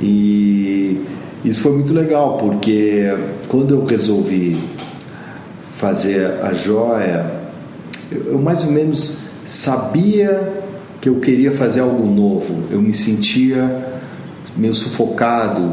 E 0.00 1.04
isso 1.44 1.60
foi 1.60 1.72
muito 1.72 1.92
legal, 1.92 2.36
porque 2.38 3.12
quando 3.48 3.74
eu 3.74 3.84
resolvi 3.84 4.56
fazer 5.76 6.34
a 6.42 6.52
joia, 6.52 7.37
eu 8.10 8.38
mais 8.38 8.64
ou 8.64 8.70
menos 8.70 9.24
sabia 9.46 10.64
que 11.00 11.08
eu 11.08 11.16
queria 11.16 11.52
fazer 11.52 11.80
algo 11.80 12.06
novo. 12.06 12.64
Eu 12.70 12.80
me 12.80 12.92
sentia 12.92 14.00
meio 14.56 14.74
sufocado 14.74 15.72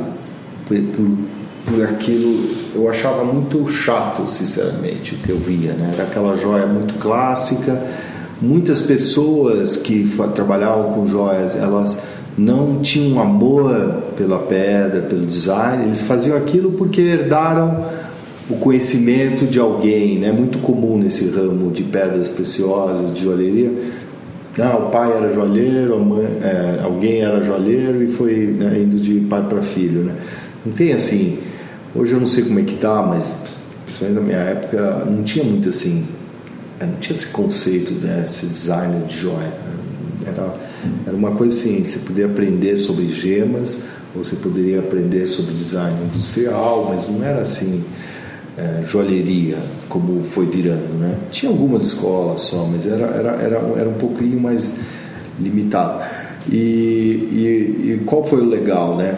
por, 0.67 0.77
por 0.77 1.17
por 1.65 1.83
aquilo 1.83 2.65
eu 2.75 2.89
achava 2.89 3.23
muito 3.23 3.67
chato, 3.67 4.27
sinceramente, 4.27 5.15
o 5.15 5.17
que 5.17 5.29
eu 5.29 5.37
via, 5.37 5.71
né? 5.73 5.91
Era 5.93 6.03
aquela 6.03 6.35
joia 6.35 6.67
muito 6.67 6.95
clássica. 6.95 7.81
Muitas 8.41 8.81
pessoas 8.81 9.77
que 9.77 10.13
trabalhavam 10.33 10.91
com 10.93 11.07
joias, 11.07 11.55
elas 11.55 12.03
não 12.37 12.81
tinham 12.81 13.21
amor 13.21 14.03
pela 14.17 14.39
pedra, 14.39 15.01
pelo 15.01 15.25
design, 15.25 15.85
eles 15.85 16.01
faziam 16.01 16.37
aquilo 16.37 16.73
porque 16.73 16.99
herdaram 16.99 17.85
o 18.49 18.55
conhecimento 18.57 19.45
de 19.45 19.59
alguém, 19.59 20.19
né? 20.19 20.31
Muito 20.31 20.59
comum 20.59 20.97
nesse 20.97 21.29
ramo 21.29 21.71
de 21.71 21.83
pedras 21.83 22.29
preciosas, 22.29 23.13
de 23.13 23.21
joalheria. 23.21 23.71
Ah, 24.59 24.77
o 24.77 24.89
pai 24.89 25.11
era 25.11 25.33
joalheiro, 25.33 25.99
mãe, 25.99 26.25
é, 26.41 26.79
alguém 26.83 27.21
era 27.21 27.43
joalheiro 27.43 28.01
e 28.03 28.07
foi 28.07 28.45
né, 28.47 28.79
indo 28.79 28.97
de 28.97 29.19
pai 29.21 29.43
para 29.49 29.61
filho, 29.61 30.03
né? 30.03 30.15
Não 30.65 30.71
tem 30.71 30.93
assim. 30.93 31.39
Hoje 31.93 32.13
eu 32.13 32.19
não 32.19 32.27
sei 32.27 32.43
como 32.43 32.59
é 32.59 32.63
que 32.63 32.75
tá, 32.75 33.01
mas 33.01 33.55
principalmente 33.83 34.19
na 34.19 34.25
minha 34.25 34.37
época 34.37 35.05
não 35.05 35.23
tinha 35.23 35.43
muito 35.43 35.69
assim, 35.69 36.05
é, 36.79 36.85
não 36.85 36.95
tinha 36.95 37.17
esse 37.17 37.27
conceito, 37.27 37.93
né? 37.95 38.21
Esse 38.23 38.45
designer 38.45 39.01
de 39.07 39.17
joia. 39.17 39.53
Era, 40.25 40.55
era 41.07 41.15
uma 41.15 41.31
coisa 41.31 41.57
assim, 41.57 41.83
você 41.83 41.99
podia 41.99 42.27
aprender 42.27 42.77
sobre 42.77 43.07
gemas, 43.09 43.83
ou 44.15 44.23
você 44.23 44.37
poderia 44.37 44.79
aprender 44.79 45.27
sobre 45.27 45.53
design 45.53 45.97
industrial, 46.05 46.87
mas 46.89 47.09
não 47.09 47.23
era 47.23 47.41
assim 47.41 47.83
é, 48.57 48.83
joalheria, 48.87 49.57
como 49.89 50.23
foi 50.31 50.45
virando. 50.45 50.97
Né? 50.99 51.17
Tinha 51.31 51.51
algumas 51.51 51.83
escolas 51.83 52.41
só, 52.41 52.65
mas 52.65 52.85
era, 52.85 53.05
era, 53.07 53.31
era, 53.41 53.57
era 53.77 53.89
um 53.89 53.95
pouquinho 53.95 54.39
mais 54.39 54.77
limitado. 55.39 56.03
E, 56.49 56.55
e, 56.55 57.91
e 57.91 58.03
qual 58.05 58.23
foi 58.23 58.41
o 58.41 58.45
legal, 58.45 58.95
né? 58.95 59.17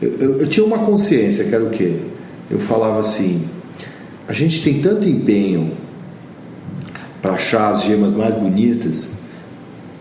Eu, 0.00 0.12
eu, 0.20 0.40
eu, 0.40 0.46
tinha 0.46 0.64
uma 0.64 0.78
consciência, 0.78 1.44
que 1.44 1.54
era 1.54 1.64
o 1.64 1.70
quê? 1.70 1.96
Eu 2.50 2.58
falava 2.60 3.00
assim, 3.00 3.44
a 4.28 4.32
gente 4.32 4.62
tem 4.62 4.80
tanto 4.80 5.08
empenho 5.08 5.72
para 7.20 7.32
achar 7.32 7.70
as 7.70 7.82
gemas 7.82 8.12
mais 8.12 8.34
bonitas, 8.34 9.08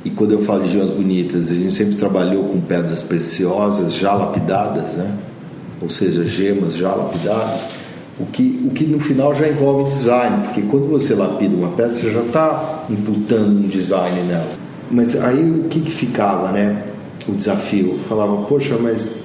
e 0.06 0.12
quando 0.12 0.34
eu 0.34 0.42
falo 0.42 0.64
de 0.64 0.70
gemas 0.70 0.92
bonitas, 0.92 1.52
a 1.52 1.56
gente 1.56 1.74
sempre 1.74 1.96
trabalhou 1.96 2.44
com 2.44 2.62
pedras 2.62 3.02
preciosas 3.02 3.96
já 3.96 4.14
lapidadas, 4.14 4.98
né? 4.98 5.18
ou 5.82 5.90
seja, 5.90 6.24
gemas 6.26 6.76
já 6.76 6.94
lapidadas 6.94 7.87
o 8.20 8.26
que, 8.26 8.62
o 8.66 8.72
que 8.72 8.86
no 8.86 9.00
final 9.00 9.34
já 9.34 9.48
envolve 9.48 9.90
design, 9.90 10.46
porque 10.46 10.62
quando 10.64 10.90
você 10.90 11.14
lapida 11.14 11.56
uma 11.56 11.70
pedra, 11.70 11.94
você 11.94 12.12
já 12.12 12.22
está 12.22 12.86
imputando 12.90 13.66
um 13.66 13.68
design 13.68 14.22
nela. 14.24 14.52
Mas 14.90 15.16
aí 15.22 15.50
o 15.50 15.66
que, 15.66 15.82
que 15.82 15.92
ficava, 15.92 16.52
né? 16.52 16.84
O 17.28 17.34
desafio. 17.34 17.94
Eu 17.94 18.00
falava, 18.10 18.38
poxa, 18.44 18.76
mas 18.80 19.24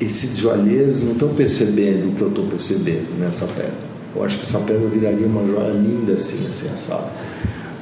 esses 0.00 0.38
joalheiros 0.38 1.02
não 1.02 1.12
estão 1.12 1.28
percebendo 1.30 2.08
o 2.08 2.14
que 2.14 2.22
eu 2.22 2.28
estou 2.28 2.46
percebendo 2.46 3.18
nessa 3.18 3.46
pedra. 3.46 3.84
Eu 4.16 4.24
acho 4.24 4.38
que 4.38 4.42
essa 4.42 4.60
pedra 4.60 4.86
viraria 4.88 5.26
uma 5.26 5.46
joia 5.46 5.72
linda 5.72 6.14
assim, 6.14 6.46
assim, 6.46 6.68
assada. 6.68 7.08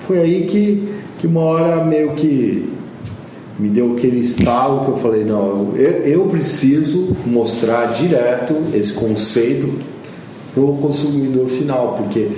Foi 0.07 0.19
aí 0.19 0.47
que, 0.47 0.89
que 1.21 1.27
uma 1.27 1.41
hora 1.41 1.85
meio 1.85 2.15
que 2.15 2.69
me 3.59 3.69
deu 3.69 3.93
aquele 3.93 4.21
estalo 4.21 4.87
que 4.87 4.91
eu 4.93 4.97
falei, 4.97 5.25
não, 5.25 5.73
eu, 5.77 5.91
eu 6.05 6.25
preciso 6.27 7.15
mostrar 7.27 7.93
direto 7.93 8.57
esse 8.75 8.95
conceito 8.95 9.92
para 10.55 10.63
o 10.63 10.77
consumidor 10.79 11.49
final, 11.49 11.95
porque 11.95 12.29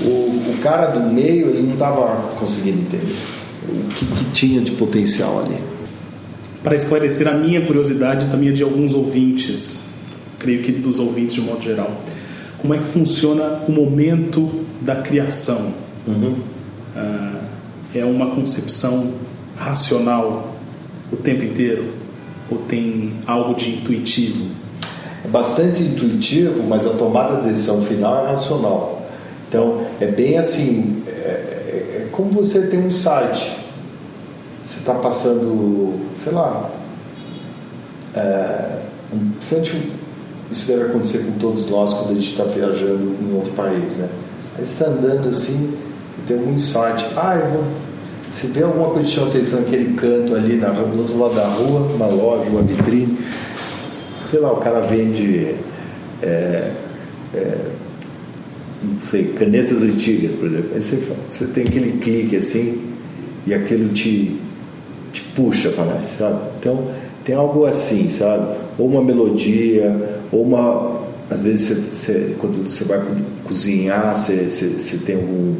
o, 0.00 0.06
o 0.06 0.58
cara 0.62 0.86
do 0.86 1.00
meio 1.12 1.48
ele 1.48 1.62
não 1.62 1.74
estava 1.74 2.34
conseguindo 2.38 2.80
entender 2.80 3.16
o 3.68 3.88
que, 3.88 4.06
que 4.06 4.24
tinha 4.32 4.60
de 4.60 4.72
potencial 4.72 5.40
ali. 5.44 5.56
Para 6.62 6.76
esclarecer 6.76 7.26
a 7.26 7.32
minha 7.32 7.60
curiosidade 7.62 8.28
também 8.28 8.50
é 8.50 8.52
de 8.52 8.62
alguns 8.62 8.94
ouvintes, 8.94 9.90
creio 10.38 10.62
que 10.62 10.72
dos 10.72 10.98
ouvintes 10.98 11.34
de 11.34 11.40
modo 11.40 11.62
geral, 11.62 11.90
como 12.58 12.74
é 12.74 12.78
que 12.78 12.84
funciona 12.92 13.62
o 13.66 13.72
momento 13.72 14.64
da 14.80 14.96
criação? 14.96 15.72
Uhum. 16.06 16.36
Ah, 16.94 17.40
é 17.94 18.04
uma 18.04 18.34
concepção 18.34 19.12
racional 19.56 20.56
o 21.10 21.16
tempo 21.16 21.44
inteiro? 21.44 21.86
Ou 22.50 22.58
tem 22.58 23.12
algo 23.26 23.54
de 23.54 23.70
intuitivo? 23.70 24.46
É 25.24 25.28
bastante 25.28 25.82
intuitivo, 25.82 26.62
mas 26.68 26.86
a 26.86 26.90
tomada 26.90 27.42
de 27.42 27.48
decisão 27.48 27.82
final 27.82 28.26
é 28.26 28.32
racional. 28.32 29.02
Então, 29.48 29.82
é 30.00 30.06
bem 30.06 30.38
assim, 30.38 31.02
é, 31.06 31.10
é, 31.10 32.02
é 32.02 32.08
como 32.10 32.30
você 32.30 32.66
tem 32.66 32.80
um 32.80 32.88
insight. 32.88 33.58
Você 34.62 34.78
está 34.78 34.94
passando, 34.94 36.00
sei 36.14 36.32
lá, 36.32 36.70
é, 38.14 38.78
isso 40.50 40.66
deve 40.66 40.84
acontecer 40.84 41.18
com 41.18 41.32
todos 41.38 41.68
nós 41.68 41.92
quando 41.94 42.10
a 42.10 42.14
gente 42.14 42.30
está 42.30 42.44
viajando 42.44 43.16
em 43.20 43.34
outro 43.34 43.52
país, 43.52 43.98
né? 43.98 44.08
Aí 44.58 44.64
está 44.64 44.86
andando 44.86 45.28
assim 45.28 45.76
tem 46.26 46.36
um 46.36 46.54
insight. 46.54 47.06
Ah, 47.16 47.36
eu 47.36 47.50
vou... 47.50 47.64
Você 48.28 48.46
vê 48.46 48.62
alguma 48.62 48.88
coisa 48.90 49.04
que 49.04 49.10
chama 49.10 49.28
atenção 49.28 49.60
naquele 49.60 49.94
canto 49.94 50.34
ali 50.34 50.56
na, 50.56 50.70
do 50.70 50.98
outro 50.98 51.18
lado 51.18 51.34
da 51.34 51.46
rua, 51.46 51.80
uma 51.94 52.06
loja, 52.06 52.48
uma 52.48 52.62
vitrine 52.62 53.18
sei 54.32 54.40
lá, 54.40 54.50
o 54.50 54.56
cara 54.56 54.80
vende, 54.80 55.54
é, 56.22 56.70
é, 57.34 57.58
não 58.82 58.98
sei, 58.98 59.24
canetas 59.24 59.82
antigas, 59.82 60.32
por 60.32 60.46
exemplo. 60.46 60.70
Aí 60.74 60.80
você, 60.80 61.02
você 61.28 61.46
tem 61.48 61.64
aquele 61.64 61.98
clique 61.98 62.34
assim 62.34 62.80
e 63.46 63.52
aquilo 63.52 63.90
te, 63.90 64.40
te 65.12 65.20
puxa, 65.36 65.70
parece, 65.76 66.16
sabe? 66.16 66.40
Então, 66.58 66.88
tem 67.26 67.34
algo 67.34 67.66
assim, 67.66 68.08
sabe? 68.08 68.56
Ou 68.78 68.88
uma 68.88 69.04
melodia, 69.04 70.20
ou 70.32 70.44
uma. 70.44 71.02
Às 71.28 71.42
vezes, 71.42 71.68
você, 71.68 71.74
você, 71.74 72.36
quando 72.38 72.66
você 72.66 72.84
vai 72.84 73.02
cozinhar, 73.44 74.16
você, 74.16 74.44
você, 74.48 75.04
tem 75.04 75.16
algum, 75.16 75.56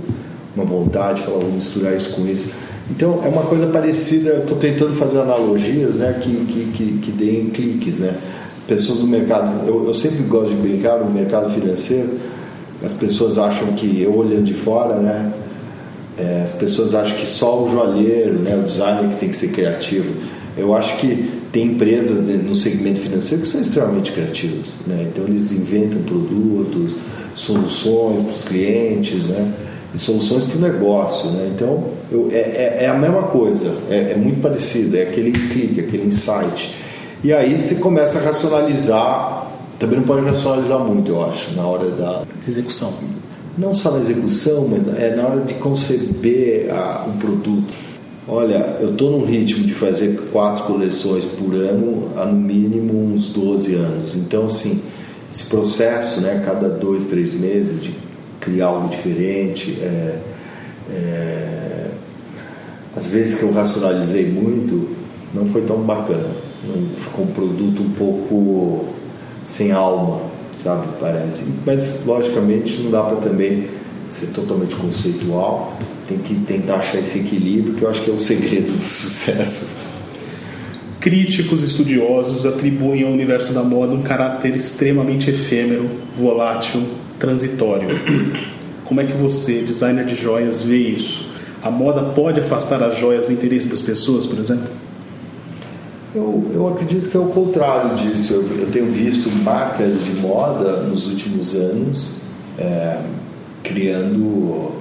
uma 0.57 0.65
vontade 0.65 1.21
de 1.21 1.27
falar, 1.27 1.41
vou 1.41 1.53
misturar 1.53 1.95
isso 1.95 2.15
com 2.15 2.27
isso. 2.27 2.49
Então, 2.91 3.21
é 3.23 3.29
uma 3.29 3.43
coisa 3.43 3.67
parecida, 3.67 4.39
estou 4.39 4.57
tentando 4.57 4.95
fazer 4.97 5.21
analogias 5.21 5.97
né, 5.97 6.19
que, 6.23 6.31
que, 6.31 6.73
que, 6.73 6.99
que 6.99 7.13
deem 7.13 7.51
cliques, 7.51 8.01
né? 8.01 8.15
Pessoas 8.67 8.99
do 9.01 9.07
mercado, 9.07 9.67
eu, 9.67 9.87
eu 9.87 9.95
sempre 9.95 10.23
gosto 10.25 10.51
de 10.51 10.57
brincar 10.57 10.99
no 10.99 11.11
mercado 11.11 11.53
financeiro, 11.53 12.19
as 12.83 12.93
pessoas 12.93 13.39
acham 13.39 13.69
que, 13.75 14.03
eu 14.03 14.17
olhando 14.17 14.45
de 14.45 14.55
fora, 14.55 14.97
né, 14.97 15.33
é, 16.19 16.43
as 16.43 16.53
pessoas 16.53 16.95
acham 16.95 17.17
que 17.17 17.27
só 17.27 17.65
o 17.65 17.71
joalheiro, 17.71 18.39
né, 18.41 18.57
o 18.57 18.63
designer 18.63 19.11
que 19.11 19.17
tem 19.17 19.29
que 19.29 19.37
ser 19.37 19.53
criativo. 19.53 20.13
Eu 20.57 20.75
acho 20.75 20.99
que 20.99 21.43
tem 21.53 21.67
empresas 21.67 22.29
no 22.43 22.55
segmento 22.55 23.01
financeiro 23.01 23.43
que 23.43 23.49
são 23.49 23.61
extremamente 23.61 24.11
criativas, 24.13 24.79
né? 24.87 25.07
Então 25.11 25.25
eles 25.27 25.53
inventam 25.53 26.01
produtos, 26.03 26.95
soluções 27.35 28.23
para 28.23 28.33
os 28.33 28.45
clientes, 28.45 29.29
né? 29.29 29.53
E 29.95 29.99
soluções 29.99 30.45
para 30.45 30.57
o 30.57 30.61
negócio, 30.61 31.31
né? 31.31 31.51
Então 31.55 31.85
eu, 32.11 32.29
é, 32.33 32.37
é, 32.37 32.79
é, 32.85 32.89
a 32.89 32.95
mesma 32.95 33.25
coisa, 33.25 33.71
é, 33.91 34.13
é 34.13 34.17
muito 34.17 34.41
parecido, 34.41 34.97
é 34.97 35.03
aquele 35.03 35.33
clique, 35.33 35.81
aquele 35.81 36.07
insight. 36.07 36.75
E 37.25 37.33
aí 37.33 37.57
você 37.57 37.77
começa 37.77 38.19
a 38.19 38.23
racionalizar. 38.23 39.47
Também 39.79 40.01
não 40.01 40.07
pode 40.07 40.27
racionalizar 40.27 40.81
muito, 40.81 41.13
eu 41.13 41.25
acho, 41.25 41.55
na 41.55 41.65
hora 41.65 41.89
da 41.91 42.25
execução. 42.49 42.93
Não 43.57 43.73
só 43.73 43.93
na 43.93 43.99
execução, 43.99 44.67
mas 44.69 44.89
é 44.99 45.15
na 45.15 45.29
hora 45.29 45.41
de 45.43 45.55
conceber 45.55 46.69
a, 46.75 47.07
um 47.07 47.17
produto. 47.19 47.73
Olha, 48.27 48.77
eu 48.81 48.91
estou 48.91 49.13
num 49.13 49.25
ritmo 49.25 49.65
de 49.65 49.73
fazer 49.73 50.21
quatro 50.33 50.65
coleções 50.65 51.25
por 51.25 51.55
ano 51.55 52.09
há 52.17 52.25
no 52.25 52.41
mínimo 52.41 53.13
uns 53.13 53.29
12 53.29 53.77
anos. 53.77 54.17
Então, 54.17 54.47
assim, 54.47 54.83
esse 55.31 55.45
processo, 55.45 56.21
né, 56.21 56.43
cada 56.45 56.69
dois, 56.69 57.05
três 57.05 57.35
meses, 57.35 57.85
de 57.85 57.95
criar 58.41 58.67
algo 58.67 58.89
diferente, 58.89 59.79
é, 59.81 60.19
é, 60.91 61.87
às 62.97 63.07
vezes 63.07 63.39
que 63.39 63.45
eu 63.45 63.53
racionalizei 63.53 64.29
muito, 64.29 64.89
não 65.33 65.47
foi 65.47 65.63
tão 65.63 65.79
bacana 65.83 66.52
ficou 66.97 67.25
um 67.25 67.29
produto 67.29 67.83
um 67.83 67.91
pouco 67.91 68.89
sem 69.43 69.73
alma, 69.73 70.23
sabe? 70.63 70.89
Parece. 71.01 71.53
Mas, 71.67 72.05
logicamente, 72.07 72.81
não 72.83 72.91
dá 72.91 73.03
para 73.03 73.17
também 73.17 73.69
ser 74.07 74.29
totalmente 74.29 74.75
conceitual. 74.77 75.79
Tem 76.09 76.19
que 76.19 76.35
tentar 76.35 76.77
achar 76.77 76.99
esse 76.99 77.21
equilíbrio, 77.21 77.75
que 77.75 77.83
eu 77.83 77.91
acho 77.91 78.03
que 78.03 78.11
é 78.11 78.15
o 78.15 78.19
segredo 78.19 78.67
do 78.67 78.83
sucesso. 78.83 79.83
Críticos 81.01 81.65
estudiosos 81.65 82.47
atribuem 82.47 83.03
ao 83.03 83.11
universo 83.11 83.53
da 83.53 83.63
moda 83.63 83.93
um 83.93 84.03
caráter 84.03 84.55
extremamente 84.55 85.31
efêmero, 85.31 85.91
volátil, 86.17 86.81
transitório. 87.19 87.89
Como 88.85 89.01
é 89.01 89.05
que 89.05 89.13
você, 89.13 89.63
designer 89.63 90.05
de 90.05 90.15
joias, 90.15 90.63
vê 90.63 90.77
isso? 90.77 91.27
A 91.61 91.71
moda 91.71 92.03
pode 92.03 92.41
afastar 92.41 92.83
as 92.83 92.99
joias 92.99 93.27
do 93.27 93.33
interesse 93.33 93.69
das 93.69 93.81
pessoas, 93.81 94.27
por 94.27 94.39
exemplo? 94.39 94.69
Eu, 96.15 96.51
eu 96.53 96.69
acredito 96.69 97.09
que 97.09 97.17
é 97.17 97.21
o 97.21 97.29
contrário 97.29 97.95
disso. 97.97 98.35
Eu, 98.35 98.43
eu 98.59 98.71
tenho 98.71 98.91
visto 98.91 99.31
marcas 99.43 100.05
de 100.05 100.21
moda 100.21 100.83
nos 100.83 101.07
últimos 101.07 101.55
anos 101.55 102.17
é, 102.59 102.99
criando 103.63 104.73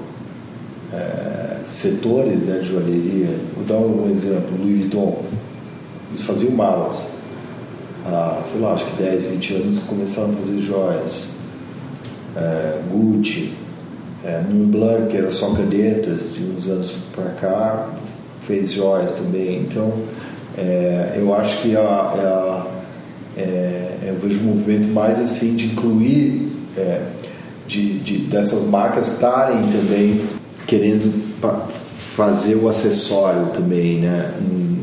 é, 0.91 1.59
setores 1.63 2.47
né, 2.47 2.59
de 2.59 2.67
joalheria. 2.67 3.29
Vou 3.55 3.63
dar 3.63 3.77
um 3.77 4.09
exemplo: 4.11 4.57
Louis 4.59 4.81
Vuitton. 4.81 5.23
Eles 6.09 6.21
faziam 6.21 6.51
malas. 6.51 6.95
Há, 8.05 8.41
sei 8.43 8.59
lá, 8.59 8.73
acho 8.73 8.85
que 8.85 9.01
10, 9.01 9.23
20 9.25 9.53
anos 9.53 9.79
começaram 9.83 10.31
a 10.31 10.33
fazer 10.33 10.59
joias. 10.59 11.29
É, 12.35 12.81
Gucci, 12.91 13.53
é, 14.25 14.41
Montblanc, 14.49 15.07
que 15.09 15.17
era 15.17 15.31
só 15.31 15.53
canetas, 15.53 16.33
de 16.33 16.43
uns 16.43 16.67
anos 16.67 16.91
para 17.15 17.29
cá, 17.31 17.89
fez 18.45 18.73
joias 18.73 19.13
também. 19.15 19.61
Então 19.61 19.93
É, 20.57 21.15
eu 21.17 21.33
acho 21.33 21.61
que 21.61 21.75
a, 21.75 21.81
a 21.81 22.67
é, 23.37 23.97
eu 24.03 24.15
vejo 24.15 24.39
um 24.41 24.55
movimento 24.55 24.87
mais 24.89 25.19
assim 25.19 25.55
de 25.55 25.67
incluir 25.67 26.51
é, 26.77 27.01
de, 27.67 27.99
de, 27.99 28.17
dessas 28.25 28.67
marcas 28.67 29.13
estarem 29.13 29.61
também 29.71 30.21
querendo 30.67 31.11
fazer 32.15 32.55
o 32.55 32.67
acessório 32.67 33.47
também, 33.47 33.99
né? 33.99 34.33
Um 34.41 34.77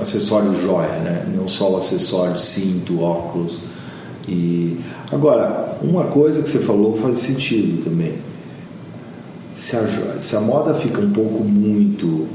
acessório 0.00 0.54
joia, 0.60 0.98
né? 1.00 1.26
Não 1.34 1.48
só 1.48 1.72
o 1.72 1.76
acessório 1.76 2.38
cinto, 2.38 3.02
óculos. 3.02 3.58
E 4.28 4.78
agora, 5.10 5.78
uma 5.82 6.04
coisa 6.04 6.42
que 6.42 6.48
você 6.48 6.60
falou 6.60 6.96
faz 6.96 7.20
sentido 7.20 7.84
também. 7.84 8.14
Se 9.52 9.76
a, 9.76 10.18
se 10.18 10.36
a 10.36 10.40
moda 10.40 10.74
fica 10.74 11.00
um 11.00 11.10
pouco 11.10 11.42
muito 11.42 12.28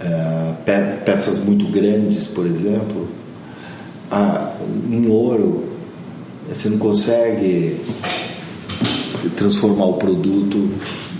é, 0.00 0.96
peças 1.04 1.44
muito 1.44 1.66
grandes, 1.66 2.24
por 2.24 2.46
exemplo, 2.46 3.08
em 4.90 5.06
ouro 5.06 5.70
você 6.48 6.68
não 6.68 6.78
consegue 6.78 7.76
transformar 9.36 9.84
o 9.84 9.92
produto 9.94 10.68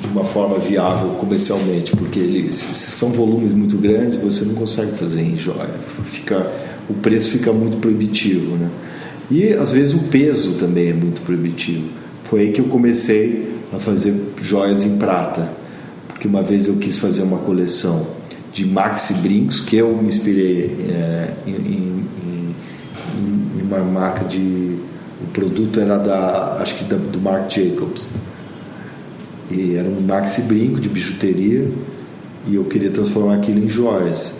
de 0.01 0.09
uma 0.09 0.25
forma 0.25 0.59
viável 0.59 1.11
comercialmente, 1.11 1.95
porque 1.95 2.19
ele, 2.19 2.53
se 2.53 2.75
são 2.75 3.11
volumes 3.11 3.53
muito 3.53 3.77
grandes, 3.77 4.17
você 4.17 4.45
não 4.45 4.55
consegue 4.55 4.93
fazer 4.93 5.21
em 5.21 5.39
joia. 5.39 5.75
Fica, 6.07 6.51
o 6.89 6.95
preço 6.95 7.31
fica 7.31 7.53
muito 7.53 7.77
proibitivo, 7.77 8.57
né? 8.57 8.69
E 9.31 9.53
às 9.53 9.71
vezes 9.71 9.95
o 9.95 10.09
peso 10.09 10.59
também 10.59 10.89
é 10.89 10.95
muito 10.95 11.21
proibitivo. 11.21 11.89
Foi 12.25 12.41
aí 12.41 12.53
que 12.53 12.61
eu 12.61 12.65
comecei 12.65 13.55
a 13.73 13.79
fazer 13.79 14.15
joias 14.43 14.83
em 14.83 14.97
prata, 14.97 15.49
porque 16.09 16.27
uma 16.27 16.43
vez 16.43 16.67
eu 16.67 16.77
quis 16.77 16.99
fazer 16.99 17.23
uma 17.23 17.39
coleção 17.39 18.05
de 18.53 18.67
maxi 18.67 19.15
brincos 19.15 19.61
que 19.61 19.77
eu 19.77 19.97
me 19.97 20.09
inspirei 20.09 20.77
é, 20.89 21.33
em, 21.47 21.51
em, 21.53 22.07
em, 22.25 23.63
uma 23.63 23.79
marca 23.79 24.25
de 24.25 24.79
o 25.23 25.27
produto 25.33 25.79
era 25.79 25.99
da 25.99 26.59
acho 26.61 26.75
que 26.77 26.85
da, 26.85 26.97
do 26.97 27.21
Marc 27.21 27.53
Jacobs 27.53 28.09
e 29.51 29.75
era 29.75 29.89
um 29.89 30.01
maxi 30.01 30.43
brinco 30.43 30.81
de 30.81 30.89
bijuteria 30.89 31.71
e 32.47 32.55
eu 32.55 32.65
queria 32.65 32.91
transformar 32.91 33.37
aquilo 33.37 33.65
em 33.65 33.69
joias. 33.69 34.35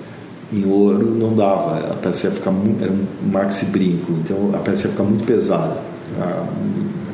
Em 0.53 0.67
ouro 0.67 1.15
não 1.15 1.35
dava, 1.35 1.93
a 1.93 1.95
peça 1.95 2.27
ia 2.27 2.33
ficar 2.33 2.51
muito, 2.51 2.83
era 2.83 2.93
um 2.93 3.31
maxi 3.31 3.67
brinco, 3.67 4.13
então 4.13 4.51
a 4.55 4.59
peça 4.59 4.87
ia 4.87 4.91
ficar 4.91 5.05
muito 5.05 5.25
pesada. 5.25 5.81
A, 6.19 6.47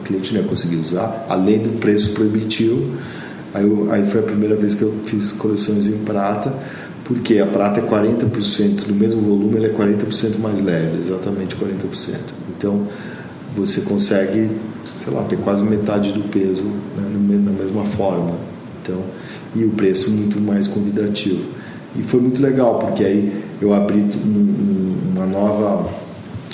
a 0.00 0.04
cliente 0.04 0.32
não 0.32 0.40
ia 0.40 0.46
conseguir 0.46 0.76
usar, 0.76 1.26
além 1.28 1.58
do 1.58 1.78
preço 1.78 2.14
proibitivo. 2.14 2.96
Aí, 3.52 3.64
eu, 3.64 3.90
aí 3.90 4.06
foi 4.06 4.20
a 4.20 4.22
primeira 4.22 4.56
vez 4.56 4.74
que 4.74 4.82
eu 4.82 4.94
fiz 5.04 5.32
coleções 5.32 5.86
em 5.86 6.04
prata, 6.04 6.52
porque 7.06 7.38
a 7.38 7.46
prata 7.46 7.80
é 7.80 7.82
40% 7.82 8.84
do 8.86 8.94
mesmo 8.94 9.22
volume, 9.22 9.56
ela 9.56 9.66
é 9.66 9.72
40% 9.72 10.38
mais 10.38 10.60
leve, 10.60 10.98
exatamente 10.98 11.54
40%. 11.54 12.16
Então 12.50 12.88
você 13.56 13.82
consegue 13.82 14.50
sei 14.84 15.12
lá, 15.12 15.22
ter 15.24 15.36
quase 15.38 15.64
metade 15.64 16.12
do 16.12 16.28
peso 16.28 16.64
né, 16.64 17.40
na 17.44 17.52
mesma 17.52 17.84
forma. 17.84 18.34
Então, 18.82 19.02
e 19.54 19.64
o 19.64 19.70
preço 19.70 20.10
muito 20.10 20.40
mais 20.40 20.66
convidativo. 20.66 21.42
E 21.96 22.02
foi 22.02 22.20
muito 22.20 22.42
legal, 22.42 22.78
porque 22.78 23.04
aí 23.04 23.32
eu 23.60 23.72
abri 23.72 24.00
um, 24.00 24.96
uma 25.14 25.26
nova, 25.26 25.90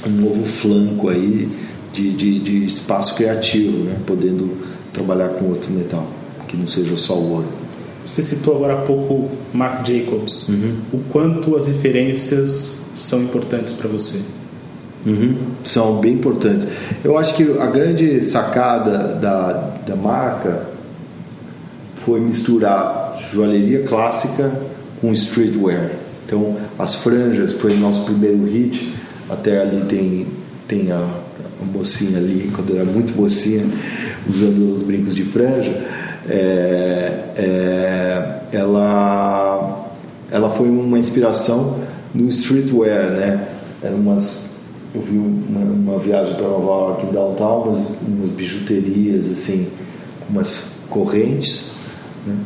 um 0.07 0.11
novo 0.11 0.45
flanco 0.45 1.09
aí 1.09 1.49
de, 1.93 2.11
de, 2.13 2.39
de 2.41 2.65
espaço 2.65 3.15
criativo, 3.17 3.85
né, 3.85 3.97
podendo 4.07 4.57
trabalhar 4.93 5.31
com 5.31 5.47
outro 5.47 5.73
metal, 5.73 6.07
que 6.47 6.57
não 6.57 6.67
seja 6.67 6.97
só 6.97 7.15
o 7.15 7.33
ouro. 7.33 7.62
Você 8.05 8.23
citou 8.23 8.57
agora 8.57 8.75
há 8.75 8.83
pouco 8.83 9.31
Marc 9.53 9.87
Jacobs. 9.87 10.49
Uhum. 10.49 10.77
O 10.93 10.99
quanto 11.11 11.57
as 11.57 11.67
referências 11.67 12.91
são 12.95 13.23
importantes 13.23 13.73
para 13.73 13.89
você? 13.89 14.19
Uhum, 15.05 15.37
são 15.65 15.99
bem 15.99 16.15
importantes. 16.15 16.69
Eu 17.03 17.19
acho 17.19 17.35
que 17.35 17.43
a 17.59 17.67
grande 17.67 18.23
sacada 18.25 19.15
da, 19.15 19.53
da 19.85 19.97
marca 19.97 20.69
foi 21.95 22.21
misturar 22.21 23.19
joalheria 23.33 23.83
clássica 23.85 24.53
com 25.01 25.13
streetwear. 25.13 25.91
Então, 26.25 26.57
as 26.79 26.95
franjas 26.97 27.53
foi 27.53 27.77
nosso 27.77 28.05
primeiro 28.05 28.45
hit. 28.45 28.95
Até 29.29 29.61
ali 29.61 29.85
tem, 29.87 30.27
tem 30.69 30.93
a, 30.93 30.97
a 30.99 31.65
mocinha 31.65 32.19
ali, 32.19 32.51
quando 32.55 32.75
era 32.75 32.85
muito 32.85 33.15
mocinha, 33.15 33.65
usando 34.29 34.73
os 34.73 34.83
brincos 34.83 35.15
de 35.15 35.25
franja. 35.25 35.73
É, 36.29 37.21
é, 37.37 38.41
ela, 38.53 39.89
ela 40.31 40.51
foi 40.51 40.69
uma 40.69 40.99
inspiração 40.99 41.81
no 42.15 42.29
streetwear, 42.29 43.11
né? 43.11 43.49
Eram 43.83 43.97
umas 43.97 44.53
eu 44.95 45.01
vi 45.01 45.17
uma, 45.17 45.61
uma 45.61 45.99
viagem 45.99 46.35
para 46.35 46.47
Nova 46.47 46.67
York, 46.67 47.07
downtown, 47.07 47.63
umas, 47.63 47.79
umas 48.07 48.29
bijuterias 48.31 49.31
assim, 49.31 49.69
umas 50.29 50.73
correntes, 50.91 51.73
né? 52.27 52.37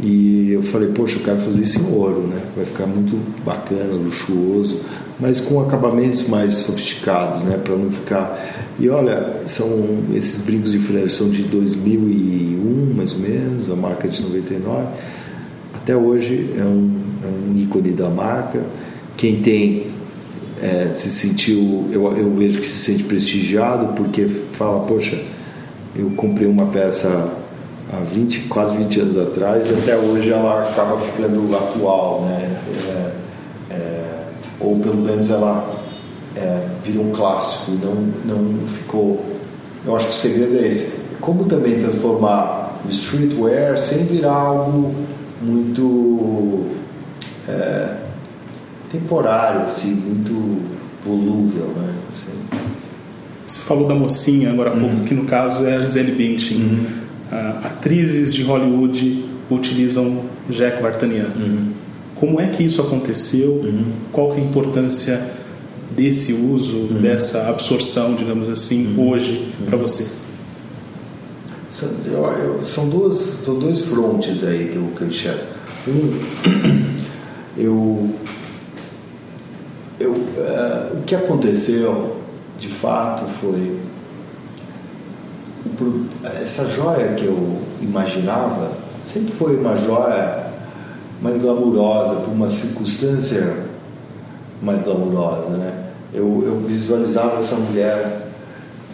E 0.00 0.52
eu 0.52 0.62
falei, 0.62 0.88
poxa, 0.88 1.16
eu 1.16 1.22
quero 1.22 1.38
fazer 1.38 1.62
isso 1.62 1.80
em 1.80 1.94
ouro, 1.94 2.26
né? 2.26 2.40
Vai 2.54 2.66
ficar 2.66 2.86
muito 2.86 3.18
bacana, 3.44 3.94
luxuoso, 3.94 4.80
mas 5.18 5.40
com 5.40 5.60
acabamentos 5.60 6.28
mais 6.28 6.52
sofisticados, 6.54 7.42
né? 7.44 7.58
Para 7.62 7.76
não 7.76 7.90
ficar. 7.90 8.38
E 8.78 8.88
olha, 8.90 9.42
são 9.46 10.04
esses 10.14 10.44
brincos 10.44 10.72
de 10.72 10.78
franja 10.78 11.08
são 11.08 11.30
de 11.30 11.42
2001, 11.44 12.94
mais 12.94 13.14
ou 13.14 13.20
menos, 13.20 13.70
a 13.70 13.76
marca 13.76 14.06
de 14.06 14.22
99. 14.22 14.86
Até 15.74 15.96
hoje 15.96 16.50
é 16.58 16.62
um, 16.62 17.00
é 17.22 17.26
um 17.26 17.56
ícone 17.56 17.92
da 17.92 18.10
marca. 18.10 18.60
Quem 19.16 19.40
tem 19.40 19.86
é, 20.60 20.92
se 20.94 21.08
sentiu, 21.08 21.88
eu, 21.90 22.12
eu 22.16 22.34
vejo 22.34 22.60
que 22.60 22.66
se 22.66 22.78
sente 22.78 23.04
prestigiado 23.04 23.94
porque 23.94 24.26
fala, 24.52 24.80
poxa, 24.80 25.18
eu 25.94 26.10
comprei 26.10 26.46
uma 26.46 26.66
peça 26.66 27.32
há 27.92 28.00
20, 28.00 28.48
quase 28.48 28.76
20 28.76 29.00
anos 29.00 29.18
atrás 29.18 29.70
e 29.70 29.74
até 29.74 29.96
hoje 29.96 30.30
ela 30.30 30.62
acaba 30.62 30.98
ficando 30.98 31.54
atual, 31.56 32.22
né? 32.22 32.60
É, 32.88 33.74
é, 33.74 34.04
ou 34.60 34.78
pelo 34.78 34.96
menos 34.96 35.30
ela 35.30 35.82
é, 36.34 36.66
virou 36.82 37.06
um 37.06 37.12
clássico, 37.12 37.72
não, 37.72 37.94
não 38.24 38.66
ficou. 38.68 39.24
Eu 39.84 39.96
acho 39.96 40.06
que 40.06 40.12
o 40.12 40.16
segredo 40.16 40.58
é 40.58 40.66
esse. 40.66 41.14
Como 41.20 41.44
também 41.44 41.80
transformar 41.80 42.80
o 42.84 42.90
streetwear 42.90 43.78
sem 43.78 44.04
virar 44.04 44.32
algo 44.32 44.94
muito 45.40 46.66
é, 47.48 47.96
temporário, 48.90 49.62
assim, 49.62 49.94
muito 49.94 50.62
volúvel, 51.04 51.66
né? 51.76 51.94
Assim. 52.10 52.36
Você 53.46 53.60
falou 53.60 53.86
da 53.86 53.94
mocinha 53.94 54.50
agora 54.50 54.70
há 54.70 54.74
uhum. 54.74 54.80
pouco, 54.80 55.04
que 55.04 55.14
no 55.14 55.24
caso 55.24 55.64
é 55.66 55.76
a 55.76 55.80
Gisele 55.80 56.12
Bündchen. 56.12 56.58
Uhum. 56.58 57.05
Uh, 57.30 57.66
atrizes 57.66 58.32
de 58.32 58.42
Hollywood 58.42 59.24
utilizam 59.50 60.24
Jack 60.48 60.80
Vartanian. 60.80 61.32
Uhum. 61.36 61.72
Como 62.14 62.40
é 62.40 62.48
que 62.48 62.62
isso 62.62 62.80
aconteceu? 62.80 63.52
Uhum. 63.52 63.92
Qual 64.12 64.32
é 64.32 64.36
a 64.36 64.40
importância 64.40 65.20
desse 65.90 66.32
uso, 66.32 66.76
uhum. 66.76 67.02
dessa 67.02 67.48
absorção, 67.48 68.14
digamos 68.14 68.48
assim, 68.48 68.94
uhum. 68.94 69.10
hoje 69.10 69.52
para 69.66 69.76
você? 69.76 70.06
São, 71.70 71.88
eu, 72.06 72.24
eu, 72.24 72.64
são, 72.64 72.88
duas, 72.88 73.16
são 73.16 73.58
dois 73.58 73.82
frontes 73.82 74.44
aí 74.44 74.70
que 74.72 74.76
eu, 74.76 74.88
que 74.96 75.02
eu 75.02 75.08
enxergo. 75.08 75.42
Um, 75.88 76.94
eu 77.58 78.14
eu, 79.98 80.12
uh, 80.12 80.98
o 80.98 81.02
que 81.02 81.14
aconteceu 81.14 82.16
de 82.58 82.68
fato 82.68 83.24
foi 83.40 83.76
essa 86.42 86.68
joia 86.70 87.14
que 87.14 87.24
eu 87.24 87.58
imaginava 87.80 88.72
sempre 89.04 89.32
foi 89.32 89.56
uma 89.56 89.76
joia 89.76 90.46
mais 91.20 91.40
glamurosa 91.40 92.20
por 92.20 92.32
uma 92.32 92.48
circunstância 92.48 93.64
mais 94.62 94.82
glamurosa 94.82 95.50
né 95.50 95.84
eu, 96.14 96.42
eu 96.46 96.60
visualizava 96.66 97.38
essa 97.38 97.56
mulher 97.56 98.28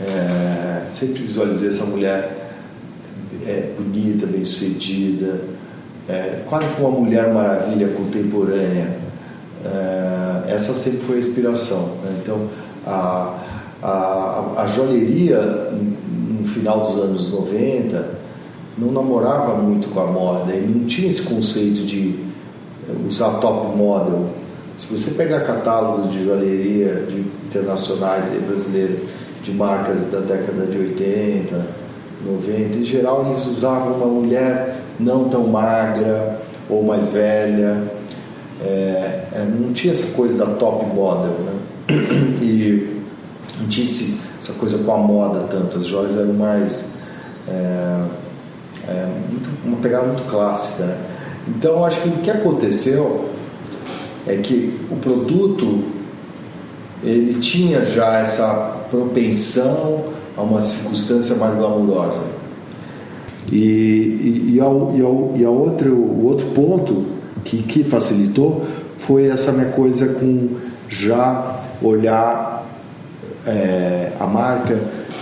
é, 0.01 0.85
sempre 0.87 1.23
visualizei 1.23 1.69
essa 1.69 1.85
mulher 1.85 2.51
é, 3.47 3.73
bonita 3.77 4.27
bem 4.27 4.45
sucedida 4.45 5.41
é, 6.09 6.43
quase 6.49 6.69
como 6.75 6.89
uma 6.89 7.01
mulher 7.01 7.33
maravilha 7.33 7.89
contemporânea 7.89 9.03
é, 9.65 10.13
essa 10.53 10.73
sempre 10.73 11.01
foi 11.01 11.17
a 11.17 11.19
inspiração. 11.21 11.97
Né? 12.03 12.21
Então, 12.23 12.49
a, 12.87 13.39
a, 13.83 14.63
a 14.63 14.67
joalheria, 14.67 15.39
final 16.63 16.81
dos 16.81 16.97
anos 16.97 17.33
90, 17.33 18.23
não 18.79 18.93
namorava 18.93 19.57
muito 19.57 19.89
com 19.89 20.01
a 20.01 20.07
moda 20.07 20.55
e 20.55 20.61
não 20.61 20.87
tinha 20.87 21.09
esse 21.09 21.23
conceito 21.23 21.85
de 21.85 22.25
usar 23.07 23.41
top 23.41 23.77
model. 23.77 24.29
Se 24.77 24.87
você 24.87 25.11
pegar 25.13 25.41
catálogos 25.41 26.13
de 26.13 26.25
joalheria 26.25 27.05
de 27.09 27.25
internacionais 27.47 28.33
e 28.33 28.39
brasileiras, 28.39 29.01
de 29.43 29.53
marcas 29.53 30.05
da 30.13 30.21
década 30.21 30.67
de 30.67 30.79
80, 30.79 31.67
90, 32.25 32.79
em 32.79 32.85
geral 32.85 33.27
eles 33.27 33.45
usavam 33.45 33.95
uma 33.95 34.07
mulher 34.07 34.77
não 35.01 35.29
tão 35.29 35.49
magra 35.49 36.41
ou 36.71 36.85
mais 36.85 37.07
velha, 37.07 37.83
é, 38.65 39.25
não 39.61 39.73
tinha 39.73 39.93
essa 39.93 40.13
coisa 40.13 40.39
da 40.39 40.55
top 40.55 40.87
model, 40.95 41.35
né? 41.41 41.53
E 42.41 43.03
não 43.61 43.69
tinha 43.69 43.85
essa 44.43 44.55
coisa 44.55 44.79
com 44.79 44.93
a 44.93 44.99
moda 44.99 45.47
tanto, 45.49 45.79
as 45.79 45.87
joias 45.87 46.17
eram 46.17 46.33
mais. 46.33 46.87
É, 47.49 48.05
é, 48.89 49.07
muito, 49.31 49.49
uma 49.65 49.77
pegada 49.77 50.09
muito 50.09 50.29
clássica. 50.29 50.85
Né? 50.85 50.99
Então, 51.47 51.85
acho 51.85 52.01
que 52.01 52.09
o 52.09 52.19
que 52.19 52.31
aconteceu 52.31 53.29
é 54.27 54.37
que 54.37 54.81
o 54.91 54.97
produto 54.97 55.85
ele 57.05 57.39
tinha 57.39 57.85
já 57.85 58.19
essa 58.19 58.81
propensão 58.91 60.05
a 60.37 60.43
uma 60.43 60.61
circunstância 60.61 61.37
mais 61.37 61.55
glamurosa. 61.57 62.25
E, 63.51 63.57
e, 63.57 64.55
e, 64.55 64.61
ao, 64.61 64.93
e, 64.97 65.03
ao, 65.03 65.33
e 65.37 65.47
outro, 65.47 65.95
o 65.95 66.27
outro 66.27 66.47
ponto 66.49 67.07
que, 67.45 67.63
que 67.63 67.85
facilitou 67.85 68.67
foi 68.99 69.27
essa 69.27 69.53
minha 69.53 69.71
coisa 69.71 70.15
com 70.15 70.57
já 70.89 71.61
olhar 71.83 72.52
é, 73.47 74.13
a 74.19 74.27
marca 74.27 74.79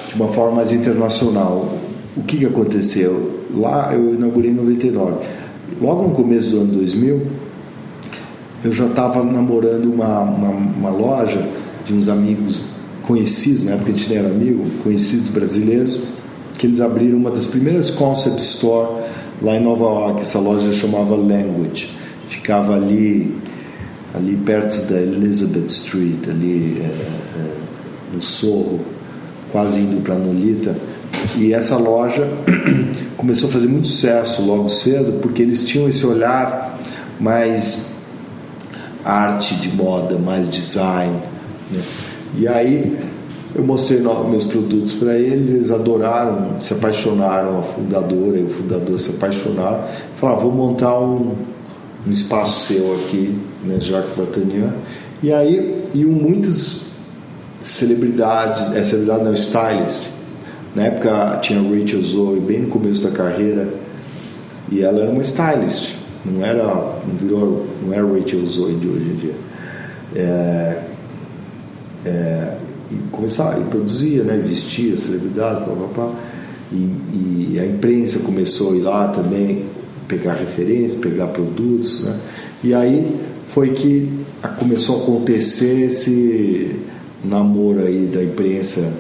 de 0.09 0.14
uma 0.14 0.28
forma 0.28 0.56
mais 0.56 0.72
internacional. 0.72 1.78
O 2.16 2.22
que, 2.22 2.38
que 2.38 2.46
aconteceu? 2.46 3.40
Lá 3.54 3.92
eu 3.94 4.14
inaugurei 4.14 4.50
em 4.50 4.54
99. 4.54 5.24
Logo 5.80 6.02
no 6.02 6.11
começo 6.11 6.50
do 6.50 6.61
ano 6.61 6.72
2000, 6.72 7.26
eu 8.64 8.72
já 8.72 8.87
estava 8.87 9.24
namorando 9.24 9.87
uma, 9.87 10.20
uma, 10.20 10.50
uma, 10.50 10.90
loja 10.90 11.46
de 11.87 11.94
uns 11.94 12.09
amigos 12.09 12.61
conhecidos, 13.06 13.64
na 13.64 13.72
época 13.72 13.90
a 13.90 13.94
gente 13.94 14.09
nem 14.11 14.18
era 14.18 14.28
amigo, 14.28 14.64
conhecidos 14.83 15.28
brasileiros, 15.28 16.00
que 16.59 16.66
eles 16.66 16.80
abriram 16.80 17.16
uma 17.16 17.30
das 17.30 17.46
primeiras 17.46 17.90
concept 17.90 18.40
store 18.40 19.04
lá 19.40 19.56
em 19.56 19.64
Nova 19.64 19.85
York. 19.85 20.20
Essa 20.20 20.38
loja 20.38 20.72
chamava 20.72 21.16
Language. 21.16 21.90
Ficava 22.28 22.74
ali, 22.74 23.35
ali 24.14 24.37
perto 24.37 24.87
da 24.87 25.00
Elizabeth 25.00 25.66
Street, 25.68 26.28
ali 26.28 26.83
é, 26.83 26.85
é, 26.85 27.69
no 28.12 28.23
Sorro, 28.23 28.81
quase 29.53 29.81
indo 29.81 30.03
para 30.03 30.14
Nolita. 30.14 30.77
E 31.37 31.53
essa 31.53 31.77
loja 31.77 32.29
começou 33.16 33.49
a 33.49 33.53
fazer 33.53 33.68
muito 33.68 33.88
sucesso 33.88 34.42
logo 34.42 34.68
cedo, 34.68 35.20
porque 35.20 35.42
eles 35.42 35.64
tinham 35.66 35.88
esse 35.88 36.05
olhar 36.07 36.79
mais 37.18 37.90
arte 39.05 39.55
de 39.57 39.68
moda, 39.75 40.18
mais 40.18 40.49
design. 40.49 41.18
Né? 41.70 41.83
E 42.37 42.49
aí 42.49 42.96
eu 43.55 43.64
mostrei 43.64 44.01
meus 44.01 44.44
produtos 44.44 44.94
para 44.94 45.16
eles, 45.16 45.51
eles 45.51 45.70
adoraram, 45.70 46.61
se 46.61 46.73
apaixonaram, 46.73 47.59
a 47.59 47.62
fundadora 47.62 48.38
e 48.38 48.44
o 48.44 48.49
fundador 48.49 49.01
se 49.01 49.11
apaixonaram. 49.11 49.85
Falaram, 50.16 50.38
ah, 50.38 50.42
vou 50.42 50.53
montar 50.53 50.99
um, 51.01 51.35
um 52.07 52.11
espaço 52.11 52.73
seu 52.73 52.94
aqui, 52.94 53.37
né, 53.64 53.79
Jacques 53.81 54.16
Vartanian. 54.16 54.73
E 55.23 55.33
aí 55.33 55.85
iam 55.92 56.11
muitas 56.11 56.89
celebridades, 57.61 58.75
é 58.75 58.83
celebridade 58.83 59.25
não, 59.25 59.35
stylist. 59.35 60.05
Na 60.75 60.85
época 60.85 61.38
tinha 61.42 61.61
Rachel 61.61 62.03
Zoe, 62.03 62.40
bem 62.40 62.61
no 62.61 62.68
começo 62.68 63.03
da 63.03 63.11
carreira, 63.11 63.68
e 64.70 64.83
ela 64.83 65.01
era 65.01 65.11
uma 65.11 65.23
stylist. 65.23 65.94
Não 66.25 66.44
era, 66.44 66.64
não 66.64 67.16
virou, 67.18 67.66
não 67.85 67.92
era 67.92 68.07
Rachel 68.07 68.46
Zoe 68.46 68.75
de 68.75 68.88
hoje 68.88 69.05
em 69.05 69.16
dia. 69.16 69.35
É, 70.14 70.83
é, 72.05 72.57
e 72.90 72.96
começar, 73.11 73.59
e 73.61 73.64
produzia, 73.64 74.25
né, 74.25 74.37
vestia 74.44 74.99
celebridade, 74.99 75.64
blá, 75.64 75.75
blá, 75.75 75.87
blá. 75.94 76.12
E, 76.73 77.55
e, 77.55 77.59
a 77.61 77.66
imprensa 77.66 78.20
começou 78.20 78.73
a 78.73 78.77
ir 78.77 78.81
lá 78.81 79.09
também 79.09 79.64
pegar 80.07 80.35
referências, 80.35 80.94
pegar 80.94 81.27
produtos, 81.29 82.05
né? 82.05 82.16
E 82.62 82.75
aí 82.75 83.16
foi 83.49 83.70
que 83.70 84.09
começou 84.59 85.01
a 85.01 85.03
acontecer 85.03 85.87
esse 85.87 86.77
namoro 87.24 87.80
aí 87.80 88.06
da 88.06 88.22
imprensa, 88.22 88.92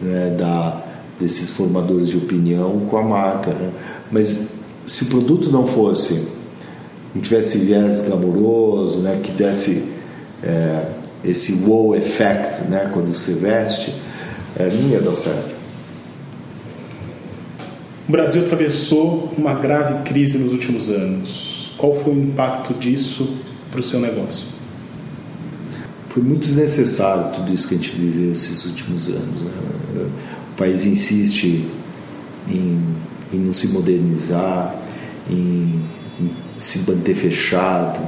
né, 0.00 0.34
da, 0.38 0.82
desses 1.18 1.50
formadores 1.50 2.08
de 2.08 2.16
opinião 2.16 2.80
com 2.88 2.96
a 2.96 3.02
marca, 3.02 3.50
né? 3.50 3.70
Mas 4.10 4.58
se 4.84 5.04
o 5.04 5.06
produto 5.06 5.50
não 5.50 5.66
fosse 5.66 6.28
não 7.14 7.22
tivesse 7.22 7.58
viés 7.58 8.06
glamouroso, 8.06 9.00
né, 9.00 9.20
que 9.22 9.32
desse 9.32 9.92
é, 10.42 10.86
esse 11.24 11.64
wow 11.64 11.96
effect, 11.96 12.62
né, 12.68 12.90
quando 12.92 13.12
você 13.12 13.34
veste, 13.34 13.92
é, 14.56 14.70
não 14.70 14.90
ia 14.90 15.00
dar 15.00 15.14
certo. 15.14 15.56
O 18.08 18.12
Brasil 18.12 18.42
atravessou 18.42 19.32
uma 19.36 19.54
grave 19.54 20.02
crise 20.04 20.38
nos 20.38 20.52
últimos 20.52 20.90
anos. 20.90 21.72
Qual 21.76 21.94
foi 21.94 22.14
o 22.14 22.22
impacto 22.22 22.72
disso 22.74 23.36
para 23.70 23.80
o 23.80 23.82
seu 23.82 24.00
negócio? 24.00 24.57
Foi 26.10 26.22
muito 26.22 26.40
desnecessário 26.40 27.32
tudo 27.34 27.52
isso 27.52 27.68
que 27.68 27.74
a 27.74 27.78
gente 27.78 27.90
viveu 27.90 28.32
esses 28.32 28.64
últimos 28.64 29.08
anos. 29.08 29.42
Né? 29.42 29.50
O 30.52 30.56
país 30.56 30.84
insiste 30.84 31.64
em, 32.48 32.82
em 33.32 33.38
não 33.38 33.52
se 33.52 33.68
modernizar, 33.68 34.80
em 35.30 35.82
se 36.56 36.90
manter 36.90 37.14
fechado, 37.14 38.00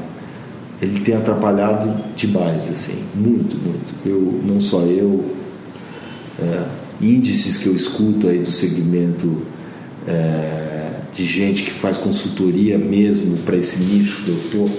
ele 0.83 1.01
tem 1.01 1.15
atrapalhado 1.15 1.95
demais, 2.17 2.71
assim, 2.71 3.05
muito, 3.15 3.57
muito. 3.57 3.95
Eu, 4.05 4.41
não 4.45 4.59
só 4.59 4.81
eu, 4.81 5.25
é, 6.39 6.65
índices 7.01 7.59
que 7.59 7.67
eu 7.67 7.77
escuto 7.77 8.29
aí 8.29 8.39
do 8.39 8.51
segmento 8.51 9.43
é, 10.07 10.91
de 11.13 11.27
gente 11.27 11.65
que 11.65 11.71
faz 11.71 11.97
consultoria 11.99 12.79
mesmo 12.79 13.37
para 13.39 13.57
esse 13.57 13.83
nicho 13.83 14.25
que 14.25 14.31
eu 14.31 14.41
tô, 14.51 14.71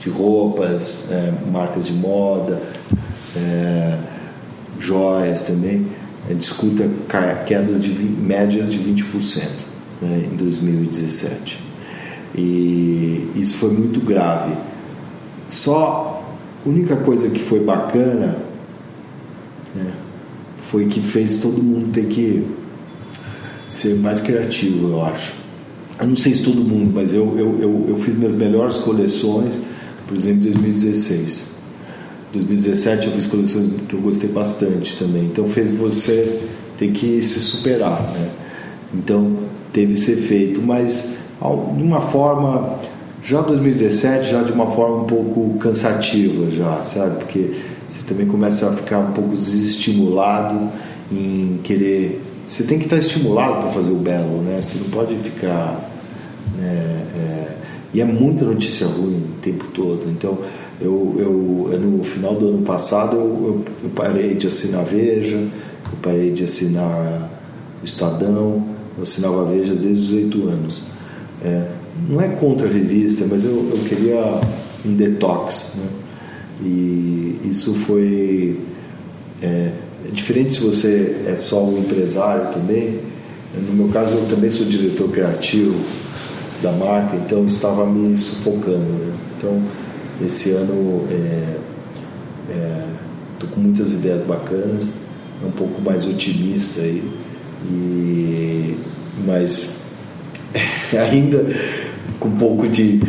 de 0.00 0.08
roupas, 0.08 1.12
é, 1.12 1.32
marcas 1.52 1.86
de 1.86 1.92
moda, 1.92 2.60
é, 3.36 3.98
joias 4.78 5.44
também, 5.44 5.86
a 6.28 6.32
gente 6.32 6.42
escuta 6.42 6.88
quedas 7.46 7.82
de 7.82 7.90
médias 7.90 8.70
de 8.72 8.78
20% 8.78 9.44
né, 10.00 10.28
em 10.32 10.36
2017. 10.36 11.60
E 12.34 13.28
isso 13.34 13.56
foi 13.56 13.70
muito 13.70 14.00
grave. 14.00 14.54
Só 15.48 16.22
a 16.64 16.68
única 16.68 16.96
coisa 16.96 17.28
que 17.28 17.40
foi 17.40 17.60
bacana 17.60 18.38
né, 19.74 19.92
foi 20.62 20.86
que 20.86 21.00
fez 21.00 21.40
todo 21.40 21.62
mundo 21.62 21.92
ter 21.92 22.06
que 22.06 22.46
ser 23.66 23.96
mais 23.96 24.20
criativo, 24.20 24.90
eu 24.90 25.04
acho. 25.04 25.34
Eu 25.98 26.06
não 26.06 26.16
sei 26.16 26.34
se 26.34 26.42
todo 26.42 26.62
mundo, 26.62 26.92
mas 26.94 27.12
eu, 27.12 27.36
eu, 27.38 27.60
eu, 27.60 27.84
eu 27.88 27.96
fiz 27.96 28.14
minhas 28.14 28.32
melhores 28.32 28.78
coleções, 28.78 29.60
por 30.10 30.16
exemplo, 30.16 30.48
em 30.48 30.50
2016. 30.50 31.50
2017 32.32 33.06
eu 33.06 33.12
fiz 33.12 33.26
coleções 33.28 33.70
que 33.88 33.94
eu 33.94 34.00
gostei 34.00 34.28
bastante 34.30 34.96
também. 34.96 35.22
Então 35.26 35.46
fez 35.46 35.70
você 35.70 36.40
ter 36.76 36.90
que 36.90 37.22
se 37.22 37.38
superar, 37.38 38.02
né? 38.12 38.28
Então 38.92 39.36
teve 39.72 39.94
ser 39.96 40.16
feito, 40.16 40.60
mas 40.60 41.18
de 41.76 41.82
uma 41.82 42.00
forma 42.00 42.74
já 43.22 43.40
2017 43.40 44.30
já 44.30 44.42
de 44.42 44.52
uma 44.52 44.68
forma 44.68 45.02
um 45.02 45.04
pouco 45.04 45.56
cansativa 45.58 46.50
já 46.50 46.82
sabe 46.82 47.16
porque 47.16 47.52
você 47.86 48.02
também 48.02 48.26
começa 48.26 48.68
a 48.68 48.72
ficar 48.72 48.98
um 48.98 49.12
pouco 49.12 49.36
desestimulado 49.36 50.70
em 51.12 51.60
querer 51.62 52.20
você 52.46 52.64
tem 52.64 52.78
que 52.78 52.84
estar 52.84 52.96
estimulado 52.96 53.60
para 53.60 53.70
fazer 53.70 53.92
o 53.92 53.96
belo 53.96 54.42
né 54.42 54.60
você 54.60 54.78
não 54.78 54.88
pode 54.90 55.14
ficar 55.16 55.90
né, 56.58 57.04
é, 57.14 57.48
e 57.92 58.00
é 58.00 58.04
muita 58.04 58.44
notícia 58.44 58.86
ruim 58.86 59.29
tempo 59.40 59.66
todo 59.74 60.08
então 60.10 60.38
eu, 60.80 61.16
eu 61.18 61.78
no 61.78 62.04
final 62.04 62.34
do 62.34 62.48
ano 62.48 62.62
passado 62.62 63.16
eu, 63.16 63.64
eu, 63.82 63.90
parei 63.90 64.34
de 64.34 64.46
assinar 64.46 64.84
Veja 64.84 65.36
eu 65.36 65.98
parei 66.02 66.30
de 66.30 66.44
assinar 66.44 67.30
Estadão 67.82 68.64
eu 68.96 69.02
assinava 69.02 69.44
Veja 69.44 69.74
desde 69.74 70.04
os 70.04 70.12
oito 70.12 70.48
anos 70.48 70.82
é, 71.42 71.66
não 72.08 72.20
é 72.20 72.28
contra 72.28 72.68
a 72.68 72.70
revista, 72.70 73.26
mas 73.28 73.44
eu, 73.44 73.70
eu 73.70 73.78
queria 73.88 74.40
um 74.84 74.94
detox. 74.94 75.74
Né? 75.76 75.88
E 76.62 77.40
isso 77.44 77.74
foi. 77.86 78.58
É, 79.42 79.72
é, 80.06 80.10
diferente 80.12 80.54
se 80.54 80.60
você 80.60 81.24
é 81.26 81.34
só 81.34 81.64
um 81.64 81.78
empresário 81.78 82.52
também. 82.52 82.98
No 83.68 83.74
meu 83.74 83.88
caso, 83.88 84.14
eu 84.14 84.26
também 84.26 84.48
sou 84.48 84.64
diretor 84.64 85.10
criativo 85.10 85.74
da 86.62 86.72
marca, 86.72 87.16
então 87.16 87.46
estava 87.46 87.86
me 87.86 88.16
sufocando. 88.16 88.78
Né? 88.78 89.14
Então, 89.36 89.62
esse 90.24 90.50
ano 90.50 91.06
estou 93.34 93.48
é, 93.48 93.54
com 93.54 93.60
muitas 93.60 93.94
ideias 93.94 94.22
bacanas, 94.22 94.92
é 95.42 95.46
um 95.46 95.52
pouco 95.52 95.80
mais 95.80 96.06
otimista 96.06 96.82
aí, 96.82 97.02
e, 97.70 98.76
mas 99.26 99.78
ainda 100.92 101.44
com 102.18 102.28
um 102.28 102.36
pouco 102.36 102.68
de 102.68 103.00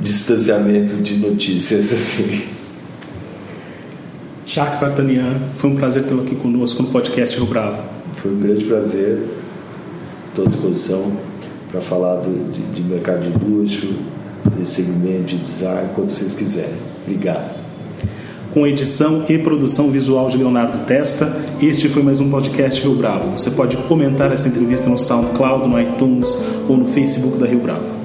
distanciamento 0.00 0.96
de 0.96 1.18
notícias 1.18 1.92
assim. 1.92 2.42
Jacques 4.44 4.80
Vartanian, 4.80 5.40
foi 5.56 5.70
um 5.70 5.76
prazer 5.76 6.04
tê-lo 6.04 6.22
aqui 6.22 6.34
conosco 6.34 6.82
no 6.82 6.88
podcast 6.90 7.36
Rio 7.36 7.46
Bravo. 7.46 7.84
Foi 8.16 8.32
um 8.32 8.40
grande 8.40 8.64
prazer, 8.64 9.22
estou 10.28 10.44
à 10.44 10.48
disposição 10.48 11.31
para 11.72 11.80
falar 11.80 12.16
do, 12.16 12.52
de, 12.52 12.60
de 12.60 12.82
mercado 12.82 13.22
de 13.22 13.44
luxo, 13.44 13.88
nesse 14.58 14.82
segmento 14.82 15.24
de 15.24 15.38
design 15.38 15.88
quanto 15.94 16.12
vocês 16.12 16.34
quiserem. 16.34 16.76
Obrigado. 17.02 17.62
Com 18.52 18.66
edição 18.66 19.24
e 19.30 19.38
produção 19.38 19.90
visual 19.90 20.28
de 20.28 20.36
Leonardo 20.36 20.84
Testa, 20.84 21.34
este 21.62 21.88
foi 21.88 22.02
mais 22.02 22.20
um 22.20 22.28
podcast 22.28 22.82
Rio 22.82 22.94
Bravo. 22.94 23.30
Você 23.30 23.50
pode 23.50 23.78
comentar 23.88 24.30
essa 24.30 24.46
entrevista 24.46 24.90
no 24.90 24.98
SoundCloud, 24.98 25.66
no 25.66 25.80
iTunes 25.80 26.38
ou 26.68 26.76
no 26.76 26.84
Facebook 26.84 27.38
da 27.38 27.46
Rio 27.46 27.60
Bravo. 27.60 28.01